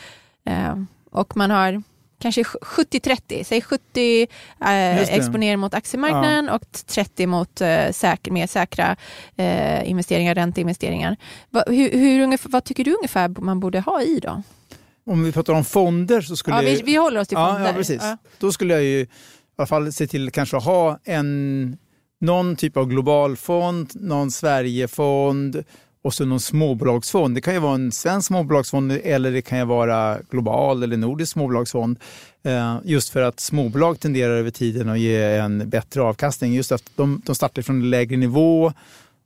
eh, 0.44 0.74
och 1.10 1.36
man 1.36 1.50
har 1.50 1.82
kanske 2.20 2.42
70-30, 2.42 3.44
säg 3.44 3.62
70 3.62 4.22
eh, 4.60 5.00
exponering 5.00 5.58
mot 5.58 5.74
aktiemarknaden 5.74 6.46
ja. 6.46 6.54
och 6.54 6.62
30 6.86 7.26
mot 7.26 7.60
eh, 7.60 7.90
säker, 7.92 8.30
mer 8.30 8.46
säkra 8.46 8.96
eh, 9.36 9.90
investeringar, 9.90 10.34
ränteinvesteringar. 10.34 11.16
Va, 11.50 11.64
hur, 11.66 11.90
hur, 11.90 12.48
vad 12.48 12.64
tycker 12.64 12.84
du 12.84 12.94
ungefär 12.94 13.28
man 13.28 13.60
borde 13.60 13.80
ha 13.80 14.02
i 14.02 14.20
då? 14.20 14.42
Om 15.06 15.24
vi 15.24 15.32
pratar 15.32 15.52
om 15.52 15.64
fonder 15.64 16.20
så 16.20 16.36
skulle 16.36 16.56
ja, 16.56 16.62
vi, 16.62 16.82
vi 16.84 16.96
håller 16.96 17.20
oss 17.20 17.28
till 17.28 17.36
fonder. 17.36 17.66
Ja, 17.66 17.72
precis. 17.72 18.02
Ja. 18.02 18.16
Då 18.38 18.52
skulle 18.52 18.74
jag 18.74 18.82
ju 18.82 19.00
i 19.00 19.08
alla 19.56 19.66
fall 19.66 19.92
se 19.92 20.06
till 20.06 20.30
kanske 20.30 20.56
ha 20.56 20.98
en, 21.04 21.78
någon 22.20 22.56
typ 22.56 22.76
av 22.76 22.86
global 22.86 23.36
fond, 23.36 23.90
någon 23.94 24.30
Sverigefond 24.30 25.64
och 26.02 26.14
så 26.14 26.24
någon 26.24 26.40
småbolagsfond. 26.40 27.34
Det 27.34 27.40
kan 27.40 27.54
ju 27.54 27.60
vara 27.60 27.74
en 27.74 27.92
svensk 27.92 28.26
småbolagsfond 28.26 28.92
eller 28.92 29.30
det 29.30 29.42
kan 29.42 29.58
ju 29.58 29.64
vara 29.64 30.18
global 30.30 30.82
eller 30.82 30.96
nordisk 30.96 31.32
småbolagsfond. 31.32 31.98
Eh, 32.42 32.78
just 32.84 33.08
för 33.08 33.22
att 33.22 33.40
småbolag 33.40 34.00
tenderar 34.00 34.36
över 34.36 34.50
tiden 34.50 34.88
att 34.88 34.98
ge 34.98 35.22
en 35.22 35.68
bättre 35.68 36.02
avkastning. 36.02 36.52
Just 36.52 36.72
att 36.72 36.90
de, 36.96 37.22
de 37.24 37.34
startar 37.34 37.62
från 37.62 37.80
en 37.80 37.90
lägre 37.90 38.16
nivå 38.16 38.72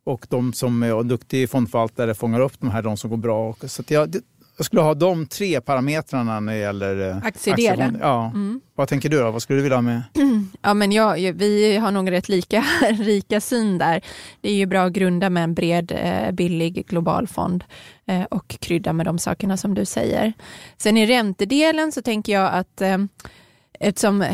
och 0.04 0.26
de 0.28 0.52
som 0.52 0.82
är 0.82 1.02
duktiga 1.02 1.48
fondförvaltare 1.48 2.14
fångar 2.14 2.40
upp 2.40 2.60
de 2.60 2.70
här, 2.70 2.82
de 2.82 2.96
som 2.96 3.10
går 3.10 3.16
bra. 3.16 3.56
Så 3.62 3.82
jag, 3.88 4.16
jag 4.56 4.66
skulle 4.66 4.82
ha 4.82 4.94
de 4.94 5.26
tre 5.26 5.60
parametrarna 5.60 6.40
när 6.40 6.52
det 6.52 6.58
gäller 6.58 7.10
eh, 7.10 7.16
Aktiedelen. 7.16 7.72
aktiefonder. 7.72 8.00
Ja. 8.00 8.26
Mm. 8.26 8.60
Vad 8.74 8.88
tänker 8.88 9.08
du 9.08 9.18
då? 9.18 9.30
Vad 9.30 9.42
skulle 9.42 9.58
du 9.58 9.62
vilja 9.62 9.76
ha 9.76 9.82
med? 9.82 10.02
Ja, 10.62 10.74
men 10.74 10.92
jag, 10.92 11.32
vi 11.32 11.76
har 11.76 11.90
nog 11.90 12.10
rätt 12.10 12.28
lika, 12.28 12.64
lika 12.98 13.40
syn 13.40 13.78
där. 13.78 14.04
Det 14.40 14.50
är 14.50 14.54
ju 14.54 14.66
bra 14.66 14.84
att 14.84 14.92
grunda 14.92 15.30
med 15.30 15.44
en 15.44 15.54
bred, 15.54 15.92
eh, 15.92 16.32
billig 16.32 16.86
global 16.86 17.26
fond 17.28 17.64
eh, 18.06 18.22
och 18.22 18.56
krydda 18.60 18.92
med 18.92 19.06
de 19.06 19.18
sakerna 19.18 19.56
som 19.56 19.74
du 19.74 19.84
säger. 19.84 20.32
Sen 20.76 20.96
i 20.96 21.06
räntedelen 21.06 21.92
så 21.92 22.02
tänker 22.02 22.32
jag 22.32 22.52
att 22.52 22.82
eftersom 23.80 24.24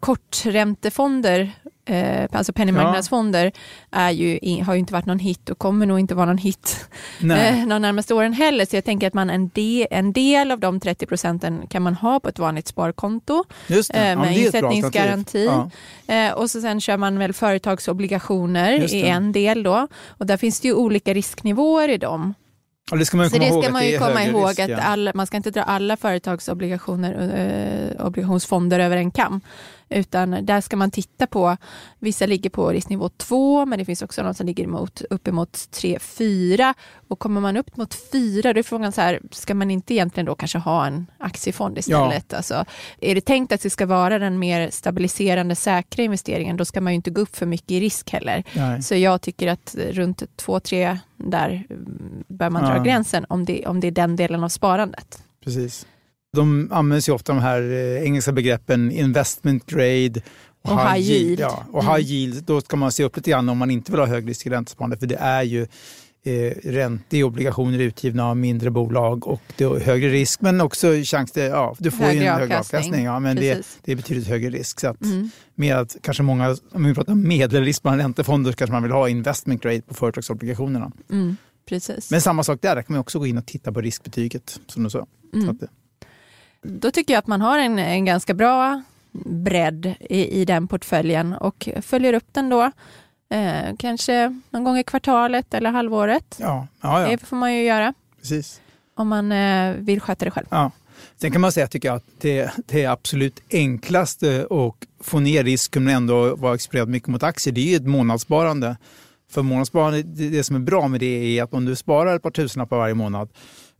korträntefonder 0.00 1.52
Eh, 1.86 2.28
alltså 2.32 2.52
penningmarknadsfonder 2.52 3.52
är 3.90 4.10
ju, 4.10 4.38
har 4.64 4.74
ju 4.74 4.80
inte 4.80 4.92
varit 4.92 5.06
någon 5.06 5.18
hit 5.18 5.50
och 5.50 5.58
kommer 5.58 5.86
nog 5.86 6.00
inte 6.00 6.14
vara 6.14 6.26
någon 6.26 6.38
hit 6.38 6.88
eh, 7.22 7.66
de 7.66 7.82
närmaste 7.82 8.14
åren 8.14 8.32
heller. 8.32 8.64
Så 8.66 8.76
jag 8.76 8.84
tänker 8.84 9.06
att 9.06 9.14
man 9.14 9.30
en, 9.30 9.48
de, 9.48 9.86
en 9.90 10.12
del 10.12 10.50
av 10.50 10.60
de 10.60 10.80
30 10.80 11.06
procenten 11.06 11.66
kan 11.70 11.82
man 11.82 11.94
ha 11.94 12.20
på 12.20 12.28
ett 12.28 12.38
vanligt 12.38 12.68
sparkonto 12.68 13.44
Just 13.66 13.92
det. 13.92 13.98
eh, 13.98 14.08
Ja, 14.08 14.16
med 14.16 14.28
det 14.34 14.46
ett 14.46 14.52
bra 14.60 14.72
insättningsgaranti. 14.72 15.44
Ja. 15.46 15.70
Eh, 16.14 16.32
och 16.32 16.50
så 16.50 16.60
sen 16.60 16.80
kör 16.80 16.96
man 16.96 17.18
väl 17.18 17.32
företagsobligationer 17.32 18.72
i 18.72 19.02
det. 19.02 19.08
en 19.08 19.32
del 19.32 19.62
då. 19.62 19.88
Och 20.08 20.26
där 20.26 20.36
finns 20.36 20.60
det 20.60 20.68
ju 20.68 20.74
olika 20.74 21.14
risknivåer 21.14 21.88
i 21.88 21.98
dem. 21.98 22.34
Och 22.90 22.98
det 22.98 23.06
ska 23.06 23.16
man 23.16 23.26
ju 23.26 23.30
Så 23.30 23.36
komma 23.36 23.44
det 23.46 23.54
ihåg 23.54 23.62
ska 23.62 23.68
att 23.68 23.72
man 23.72 23.82
det 23.82 23.88
ju 23.90 23.98
komma 23.98 24.24
ihåg 24.24 24.48
risk, 24.48 24.60
att 24.60 24.70
ja. 24.70 24.78
alla, 24.80 25.12
man 25.14 25.26
ska 25.26 25.36
inte 25.36 25.50
dra 25.50 25.62
alla 25.62 25.96
företagsobligationer, 25.96 27.12
eh, 27.98 28.06
obligationsfonder 28.06 28.80
över 28.80 28.96
en 28.96 29.10
kam. 29.10 29.40
Utan 29.88 30.46
där 30.46 30.60
ska 30.60 30.76
man 30.76 30.90
titta 30.90 31.26
på, 31.26 31.56
vissa 31.98 32.26
ligger 32.26 32.50
på 32.50 32.68
risknivå 32.68 33.08
2 33.08 33.66
men 33.66 33.78
det 33.78 33.84
finns 33.84 34.02
också 34.02 34.22
någon 34.22 34.34
som 34.34 34.46
ligger 34.46 34.64
emot, 34.64 35.02
uppemot 35.10 35.70
3, 35.70 35.98
4 35.98 36.74
och 37.08 37.18
kommer 37.18 37.40
man 37.40 37.56
upp 37.56 37.76
mot 37.76 37.94
4 37.94 38.52
då 38.52 38.58
är 38.58 38.62
frågan 38.62 38.92
så 38.92 39.00
här, 39.00 39.20
ska 39.30 39.54
man 39.54 39.70
inte 39.70 39.94
egentligen 39.94 40.26
då 40.26 40.34
kanske 40.34 40.58
ha 40.58 40.86
en 40.86 41.06
aktiefond 41.18 41.78
istället? 41.78 42.34
Alltså, 42.34 42.64
är 43.00 43.14
det 43.14 43.20
tänkt 43.20 43.52
att 43.52 43.60
det 43.60 43.70
ska 43.70 43.86
vara 43.86 44.18
den 44.18 44.38
mer 44.38 44.70
stabiliserande 44.70 45.56
säkra 45.56 46.04
investeringen 46.04 46.56
då 46.56 46.64
ska 46.64 46.80
man 46.80 46.92
ju 46.92 46.94
inte 46.94 47.10
gå 47.10 47.20
upp 47.20 47.36
för 47.36 47.46
mycket 47.46 47.70
i 47.70 47.80
risk 47.80 48.10
heller. 48.10 48.44
Nej. 48.52 48.82
Så 48.82 48.94
jag 48.94 49.20
tycker 49.20 49.48
att 49.48 49.76
runt 49.90 50.22
2-3 50.36 50.98
där 51.16 51.66
mm, 51.70 52.24
bör 52.28 52.50
man 52.50 52.64
dra 52.64 52.76
Ja. 52.76 52.82
gränsen 52.82 53.26
om 53.28 53.44
det, 53.44 53.66
om 53.66 53.80
det 53.80 53.86
är 53.86 53.92
den 53.92 54.16
delen 54.16 54.44
av 54.44 54.48
sparandet. 54.48 55.22
Precis. 55.44 55.86
De 56.34 56.68
används 56.72 57.08
ju 57.08 57.12
ofta 57.12 57.32
de 57.32 57.42
här 57.42 57.62
eh, 57.62 58.02
engelska 58.04 58.32
begreppen 58.32 58.90
investment 58.90 59.66
grade 59.66 60.20
Och 60.62 60.80
high 60.92 61.10
yield. 61.10 61.40
Ja, 61.40 61.64
och 61.72 61.82
Mm. 61.84 61.94
high 61.96 62.10
yield, 62.10 62.44
då 62.44 62.60
ska 62.60 62.76
man 62.76 62.92
se 62.92 63.04
upp 63.04 63.16
lite 63.16 63.30
grann 63.30 63.48
om 63.48 63.58
man 63.58 63.70
inte 63.70 63.92
vill 63.92 64.00
ha 64.00 64.06
hög 64.06 64.28
risk 64.28 64.46
i 64.46 64.50
räntesparande 64.50 64.96
för 64.96 65.06
det 65.06 65.16
är 65.16 65.42
ju 65.42 65.66
eh, 66.26 66.52
ränte 66.64 67.16
i 67.18 67.22
obligationer 67.22 67.78
utgivna 67.78 68.28
av 68.30 68.36
mindre 68.36 68.70
bolag 68.70 69.26
och 69.26 69.40
det 69.56 69.64
är 69.64 69.80
högre 69.80 70.08
risk 70.08 70.40
men 70.40 70.60
också 70.60 70.92
chans 71.04 71.32
till, 71.32 71.42
ja, 71.42 71.74
du 71.78 71.90
får 71.90 72.00
ju 72.00 72.06
Högre 72.06 72.24
en 72.28 72.34
högre 72.40 72.44
avkastning. 72.58 72.78
avkastning. 72.80 73.04
Ja, 73.04 73.18
men 73.20 73.36
det, 73.36 73.66
det 73.84 73.92
är 73.92 73.96
betydligt 73.96 74.26
högre 74.28 74.50
risk. 74.50 74.80
Så 74.80 74.88
att 74.88 75.02
Mm. 75.02 75.30
med 75.54 75.76
att 75.76 75.96
kanske 76.02 76.22
många, 76.22 76.56
om 76.72 76.84
vi 76.84 76.94
pratar 76.94 77.14
medelrisk 77.14 77.82
på 77.82 77.88
en 77.88 77.98
räntefond, 77.98 78.46
då 78.46 78.52
kanske 78.52 78.72
man 78.72 78.82
vill 78.82 78.92
ha 78.92 79.08
investment 79.08 79.62
grade 79.62 79.82
på 79.82 79.94
företagsobligationerna. 79.94 80.92
Mm. 81.10 81.36
Precis. 81.68 82.10
Men 82.10 82.20
samma 82.20 82.42
sak 82.44 82.58
där, 82.62 82.74
där 82.74 82.82
kan 82.82 82.92
man 82.92 83.00
också 83.00 83.18
gå 83.18 83.26
in 83.26 83.38
och 83.38 83.46
titta 83.46 83.72
på 83.72 83.80
riskbetyget 83.80 84.60
som 84.66 84.82
du 84.84 84.90
sa. 84.90 85.06
Så 85.32 85.38
Mm. 85.38 85.58
Då 86.64 86.90
tycker 86.90 87.14
jag 87.14 87.18
att 87.18 87.26
man 87.26 87.40
har 87.40 87.58
en, 87.58 87.78
en 87.78 88.04
ganska 88.04 88.34
bra 88.34 88.82
bredd 89.24 89.94
i, 90.00 90.40
i 90.40 90.44
den 90.44 90.68
portföljen 90.68 91.32
och 91.34 91.68
följer 91.82 92.12
upp 92.12 92.26
den 92.32 92.48
då. 92.48 92.70
Eh, 93.30 93.76
kanske 93.78 94.40
någon 94.50 94.64
gång 94.64 94.78
i 94.78 94.84
kvartalet 94.84 95.54
eller 95.54 95.70
halvåret. 95.70 96.36
ja, 96.40 96.66
ja, 96.80 97.00
ja, 97.00 97.08
Det 97.08 97.18
får 97.18 97.36
man 97.36 97.54
ju 97.54 97.62
göra 97.62 97.94
precis. 98.20 98.60
om 98.94 99.08
man 99.08 99.32
eh, 99.32 99.74
vill 99.78 100.00
sköta 100.00 100.24
det 100.24 100.30
själv. 100.30 100.46
Ja. 100.50 100.70
Sen 101.16 101.30
kan 101.32 101.40
man 101.40 101.52
säga, 101.52 101.66
tycker 101.66 101.88
jag, 101.88 101.96
att 101.96 102.04
det, 102.20 102.50
det 102.66 102.82
är 102.82 102.90
absolut 102.90 103.40
enklaste 103.50 104.46
att 104.50 105.04
få 105.06 105.20
ner 105.20 105.44
risken 105.44 105.84
men 105.84 105.94
ändå 105.94 106.36
vara 106.36 106.54
exponerad 106.54 106.88
mycket 106.88 107.08
mot 107.08 107.22
aktier. 107.22 107.54
Det 107.54 107.60
är 107.60 107.70
ju 107.70 107.76
ett 107.76 107.86
månadssparande. 107.86 108.76
För 109.30 109.42
månadssparande, 109.42 110.02
det, 110.02 110.28
det 110.28 110.44
som 110.44 110.56
är 110.56 110.60
bra 110.60 110.88
med 110.88 111.00
det 111.00 111.38
är 111.38 111.42
att 111.42 111.54
om 111.54 111.64
du 111.64 111.76
sparar 111.76 112.16
ett 112.16 112.22
par 112.22 112.30
tusenlappar 112.30 112.76
varje 112.76 112.94
månad, 112.94 113.28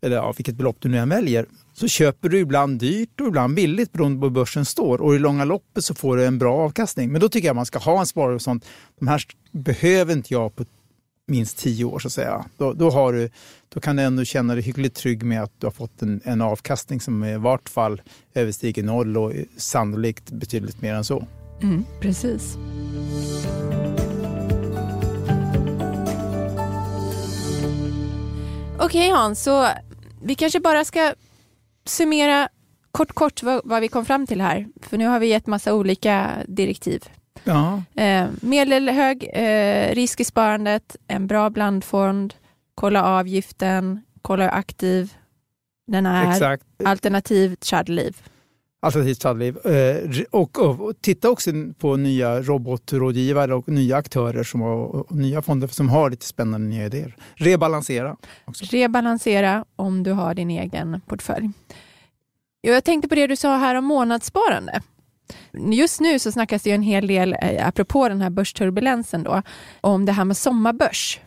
eller 0.03 0.16
ja, 0.16 0.33
vilket 0.37 0.55
belopp 0.55 0.77
du 0.81 0.88
nu 0.88 0.99
än 0.99 1.09
väljer, 1.09 1.47
så 1.74 1.88
köper 1.88 2.28
du 2.28 2.38
ibland 2.38 2.78
dyrt 2.78 3.20
och 3.20 3.26
ibland 3.26 3.54
billigt 3.54 3.92
beroende 3.92 4.20
på 4.20 4.26
hur 4.26 4.30
börsen 4.30 4.64
står. 4.64 5.00
Och 5.00 5.14
i 5.14 5.18
långa 5.18 5.44
loppet 5.44 5.84
så 5.84 5.94
får 5.94 6.16
du 6.16 6.26
en 6.26 6.38
bra 6.38 6.56
avkastning. 6.56 7.12
Men 7.12 7.20
då 7.20 7.28
tycker 7.28 7.48
jag 7.48 7.56
man 7.56 7.66
ska 7.66 7.78
ha 7.78 8.00
en 8.00 8.06
sparare 8.06 8.34
och 8.34 8.42
sånt. 8.42 8.66
De 8.98 9.08
här 9.08 9.22
behöver 9.52 10.12
inte 10.12 10.34
jag 10.34 10.56
på 10.56 10.64
minst 11.26 11.58
tio 11.58 11.84
år 11.84 11.98
så 11.98 12.08
att 12.08 12.12
säga. 12.12 12.44
Då, 12.56 12.72
då, 12.72 12.90
har 12.90 13.12
du, 13.12 13.30
då 13.68 13.80
kan 13.80 13.96
du 13.96 14.02
ändå 14.02 14.24
känna 14.24 14.54
dig 14.54 14.62
hyggligt 14.62 14.96
trygg 14.96 15.22
med 15.22 15.42
att 15.42 15.52
du 15.58 15.66
har 15.66 15.72
fått 15.72 16.02
en, 16.02 16.20
en 16.24 16.40
avkastning 16.40 17.00
som 17.00 17.24
i 17.24 17.37
vart 17.37 17.68
fall 17.68 18.02
överstiger 18.34 18.82
noll 18.82 19.16
och 19.16 19.32
sannolikt 19.56 20.30
betydligt 20.30 20.82
mer 20.82 20.94
än 20.94 21.04
så. 21.04 21.26
Mm, 21.62 21.84
precis. 22.00 22.56
Okej 28.78 29.10
Hans, 29.10 29.42
så 29.42 29.68
vi 30.22 30.34
kanske 30.34 30.60
bara 30.60 30.84
ska 30.84 31.14
summera 31.85 32.49
kort 32.90 33.12
kort 33.12 33.42
vad, 33.42 33.61
vad 33.64 33.81
vi 33.81 33.88
kom 33.88 34.05
fram 34.05 34.27
till 34.27 34.40
här. 34.40 34.66
För 34.83 34.99
nu 34.99 35.07
har 35.07 35.18
vi 35.18 35.27
gett 35.27 35.47
massa 35.47 35.75
olika 35.75 36.31
direktiv. 36.49 37.05
Ja, 37.44 37.83
Eh, 37.94 38.27
medelhög 38.40 39.31
eh, 39.33 39.94
risk 39.94 40.20
i 40.20 40.25
sparandet, 40.25 40.97
en 41.09 41.27
bra 41.27 41.51
blandfond, 41.51 42.35
kolla 42.75 43.05
avgiften, 43.05 44.01
kolla 44.23 44.44
hur 44.44 44.55
aktiv 44.55 45.14
den 45.87 46.07
är, 46.07 46.31
exakt. 46.31 46.64
alternativt 46.85 47.64
Chadliv. 47.64 48.16
Alternativt 48.85 49.23
fallliv. 49.23 49.66
Eh, 49.66 49.97
och, 50.31 50.59
och, 50.59 50.81
och 50.81 50.92
titta 51.01 51.31
också 51.31 51.51
på 51.79 51.97
nya 51.97 52.42
robotrådgivare 52.42 53.55
och 53.55 53.68
nya 53.68 53.97
aktörer 53.97 54.42
som 54.42 54.61
har, 54.61 54.77
och 54.77 55.12
nya 55.12 55.42
fonder 55.42 55.68
som 55.68 55.88
har 55.88 56.11
lite 56.11 56.27
spännande 56.27 56.68
nya 56.68 56.87
idéer. 56.87 57.16
Rebalansera. 57.35 58.16
Också. 58.44 58.64
Rebalansera 58.64 59.64
om 59.77 60.03
du 60.03 60.12
har 60.12 60.35
din 60.35 60.51
egen 60.51 61.01
portfölj. 61.01 61.51
Jag 62.61 62.85
tänkte 62.85 63.09
på 63.09 63.14
det 63.14 63.27
du 63.27 63.37
sa 63.37 63.57
här 63.57 63.75
om 63.75 63.85
månadssparande. 63.85 64.83
Just 65.73 66.01
nu 66.01 66.18
så 66.18 66.33
snackas 66.33 66.62
det 66.62 66.70
ju 66.70 66.75
en 66.75 66.83
hel 66.83 67.07
del, 67.07 67.37
eh, 67.42 67.68
apropå 67.68 68.09
den 68.09 68.20
här 68.20 68.31
börsturbulensen 68.31 69.23
då, 69.23 69.42
om 69.81 70.05
det 70.05 70.12
här 70.12 70.25
med 70.25 70.37
sommarbörs. 70.37 71.20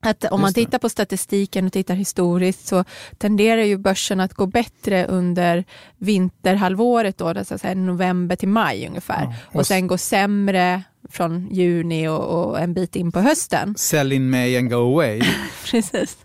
Att 0.00 0.24
om 0.24 0.40
man 0.40 0.48
Just 0.48 0.54
det. 0.54 0.64
tittar 0.64 0.78
på 0.78 0.88
statistiken 0.88 1.66
och 1.66 1.72
tittar 1.72 1.94
historiskt 1.94 2.66
så 2.66 2.84
tenderar 3.18 3.62
ju 3.62 3.76
börsen 3.78 4.20
att 4.20 4.34
gå 4.34 4.46
bättre 4.46 5.06
under 5.06 5.64
vinterhalvåret, 5.96 7.18
då, 7.18 7.32
det 7.32 7.40
är 7.50 7.58
så 7.58 7.74
november 7.74 8.36
till 8.36 8.48
maj 8.48 8.86
ungefär. 8.88 9.22
Ja, 9.22 9.32
och 9.48 9.56
Och 9.56 9.66
sen 9.66 9.86
gå 9.86 9.98
sämre 9.98 10.82
från 11.10 11.48
juni 11.50 12.08
och, 12.08 12.24
och 12.48 12.60
en 12.60 12.74
bit 12.74 12.96
in 12.96 13.12
på 13.12 13.20
hösten. 13.20 13.74
Sell 13.78 14.12
in 14.12 14.30
May 14.30 14.56
and 14.56 14.70
go 14.70 14.76
away. 14.76 15.22
Precis. 15.70 16.18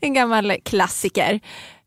En 0.00 0.14
gammal 0.14 0.52
klassiker. 0.64 1.40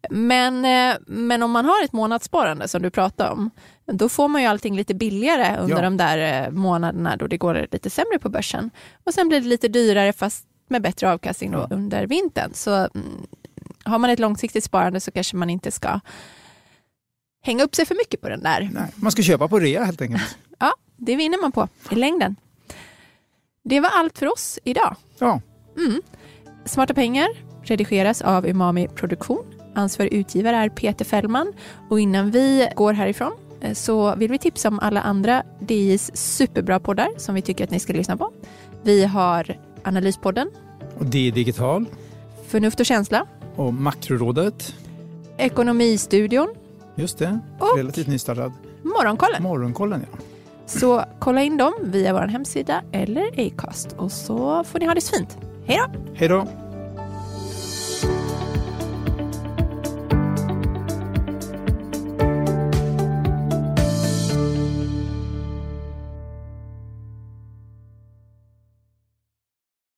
Men, 0.09 0.65
eh, 0.65 0.97
men 1.07 1.43
om 1.43 1.51
man 1.51 1.65
har 1.65 1.83
ett 1.83 1.93
månadssparande 1.93 2.67
som 2.67 2.81
du 2.81 2.89
pratade 2.89 3.29
om, 3.29 3.49
då 3.91 4.09
får 4.09 4.27
man 4.27 4.41
ju 4.41 4.47
allting 4.47 4.75
lite 4.75 4.93
billigare 4.95 5.57
under 5.57 5.75
Ja. 5.75 5.81
de 5.81 5.97
där 5.97 6.43
eh, 6.45 6.51
månaderna 6.51 7.15
då 7.15 7.27
det 7.27 7.37
går 7.37 7.67
lite 7.71 7.89
sämre 7.89 8.19
på 8.19 8.29
börsen. 8.29 8.69
Och 9.05 9.13
sen 9.13 9.27
blir 9.29 9.41
det 9.41 9.47
lite 9.47 9.67
dyrare 9.67 10.13
fast 10.13 10.45
med 10.69 10.81
bättre 10.81 11.11
avkastning 11.11 11.51
då 11.51 11.67
under 11.69 12.07
vintern. 12.07 12.51
Så 12.53 12.71
mm, 12.75 13.27
har 13.83 13.99
man 13.99 14.09
ett 14.09 14.19
långsiktigt 14.19 14.63
sparande 14.63 14.99
så 14.99 15.11
kanske 15.11 15.35
man 15.35 15.49
inte 15.49 15.71
ska 15.71 15.99
hänga 17.41 17.63
upp 17.63 17.75
sig 17.75 17.85
för 17.85 17.95
mycket 17.95 18.21
på 18.21 18.29
den 18.29 18.43
där. 18.43 18.69
Nej, 18.73 18.91
man 18.95 19.11
ska 19.11 19.21
köpa 19.21 19.47
på 19.47 19.59
rea 19.59 19.83
helt 19.83 20.01
enkelt. 20.01 20.37
Ja, 20.61 20.73
det 20.97 21.15
vinner 21.15 21.41
man 21.41 21.51
på 21.51 21.67
i 21.91 21.95
längden. 21.95 22.35
Det 23.63 23.79
var 23.79 23.89
allt 23.89 24.17
för 24.17 24.33
oss 24.33 24.59
idag. 24.63 24.95
Ja, 25.19 25.41
Mm. 25.77 26.01
Smarta 26.65 26.93
pengar 26.93 27.27
redigeras 27.63 28.21
av 28.21 28.47
Umami 28.47 28.87
Produktion. 28.87 29.45
Ansvarig 29.75 30.13
utgivare 30.13 30.55
är 30.55 30.69
Peter 30.69 31.05
Fällman. 31.05 31.53
Och 31.89 31.99
innan 31.99 32.31
vi 32.31 32.69
går 32.75 32.93
härifrån 32.93 33.31
eh, 33.61 33.73
så 33.73 34.15
vill 34.15 34.31
vi 34.31 34.37
tipsa 34.37 34.67
om 34.67 34.79
alla 34.79 35.01
andra 35.01 35.43
DIs 35.59 36.11
superbra 36.13 36.79
poddar 36.79 37.09
som 37.17 37.35
vi 37.35 37.41
tycker 37.41 37.63
att 37.63 37.71
ni 37.71 37.79
ska 37.79 37.93
lyssna 37.93 38.17
på. 38.17 38.31
Vi 38.83 39.05
har 39.05 39.57
Analyspodden, 39.83 40.49
och 40.99 41.05
det 41.05 41.27
är 41.27 41.31
digital. 41.31 41.85
Förnuft 42.47 42.79
och 42.79 42.85
känsla, 42.85 43.25
Och 43.55 43.73
Makrorådet, 43.73 44.73
Ekonomistudion, 45.37 46.47
just 46.95 47.17
det, 47.17 47.39
Och- 47.59 47.77
relativt 47.77 48.07
nystartad. 48.07 48.53
Morgonkollen. 48.83 49.43
Morgonkollen 49.43 50.05
ja. 50.11 50.17
Så 50.65 51.03
kolla 51.19 51.43
in 51.43 51.57
dem 51.57 51.73
via 51.83 52.13
vår 52.13 52.27
hemsida 52.27 52.81
eller 52.91 53.47
Acast 53.47 53.93
och 53.97 54.11
så 54.11 54.63
får 54.63 54.79
ni 54.79 54.85
ha 54.85 54.93
det 54.93 55.01
så 55.01 55.15
fint. 55.15 55.37
Hej 55.65 55.77
då! 55.77 55.99
Hej 56.13 56.27
då! 56.27 56.47